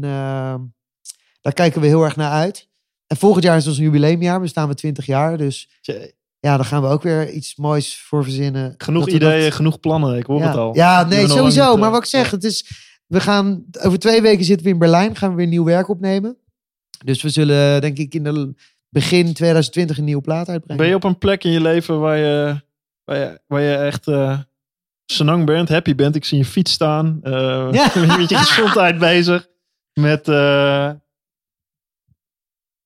[1.40, 2.68] daar kijken we heel erg naar uit.
[3.06, 4.40] En volgend jaar is ons jubileumjaar.
[4.40, 5.36] We staan we 20 jaar.
[5.36, 5.68] Dus
[6.40, 8.74] ja, daar gaan we ook weer iets moois voor verzinnen.
[8.78, 10.18] Genoeg Dat ideeën, dat- genoeg plannen.
[10.18, 10.46] Ik hoor ja.
[10.46, 10.74] het al.
[10.74, 11.76] Ja, nee, sowieso.
[11.76, 12.64] maar eh, wat ik zeg, het is,
[13.06, 15.16] we gaan, over twee weken zitten we in Berlijn.
[15.16, 16.36] Gaan we weer nieuw werk opnemen.
[17.04, 18.54] Dus we zullen, denk ik, in de
[18.88, 20.76] begin 2020 een nieuwe plaat uitbrengen.
[20.82, 22.60] Ben je op een plek in je leven waar je,
[23.04, 24.06] waar je, waar je echt
[25.06, 26.14] senang bent, happy bent?
[26.14, 27.18] Ik zie je fiets staan.
[27.22, 27.92] eh Ja.
[28.18, 29.48] met je gezondheid bezig.
[29.92, 30.28] Met,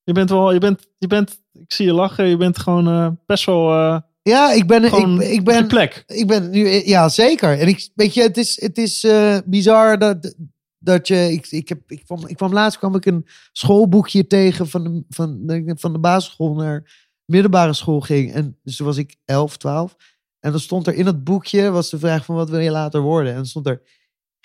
[0.04, 2.26] je bent wel, je bent, je bent, ik zie je lachen.
[2.26, 6.04] Je bent gewoon eh, best wel eh, Ja, ik ben, ik, ik ben, plek.
[6.06, 7.58] ik ben nu, ja, zeker.
[7.58, 10.34] En ik, weet je, het is, het is eh, bizar dat,
[10.78, 14.68] dat je, ik, ik, heb, ik, kwam, ik kwam laatst kwam ik een schoolboekje tegen
[14.68, 18.32] van de, van, van de basisschool naar middelbare school ging.
[18.32, 19.96] En dus toen was ik 11, 12.
[20.40, 23.00] En dan stond er in dat boekje, was de vraag van wat wil je later
[23.00, 23.30] worden?
[23.30, 23.82] En dan stond er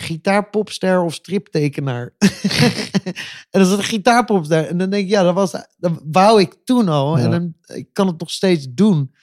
[0.02, 2.14] gitaarpopster of striptekenaar.
[3.50, 4.68] en dat is een gitaarpopster.
[4.68, 7.18] En dan denk ik, ja, dat was, dat wou ik toen al.
[7.18, 7.24] Ja.
[7.24, 9.14] En dan, ik kan het nog steeds doen.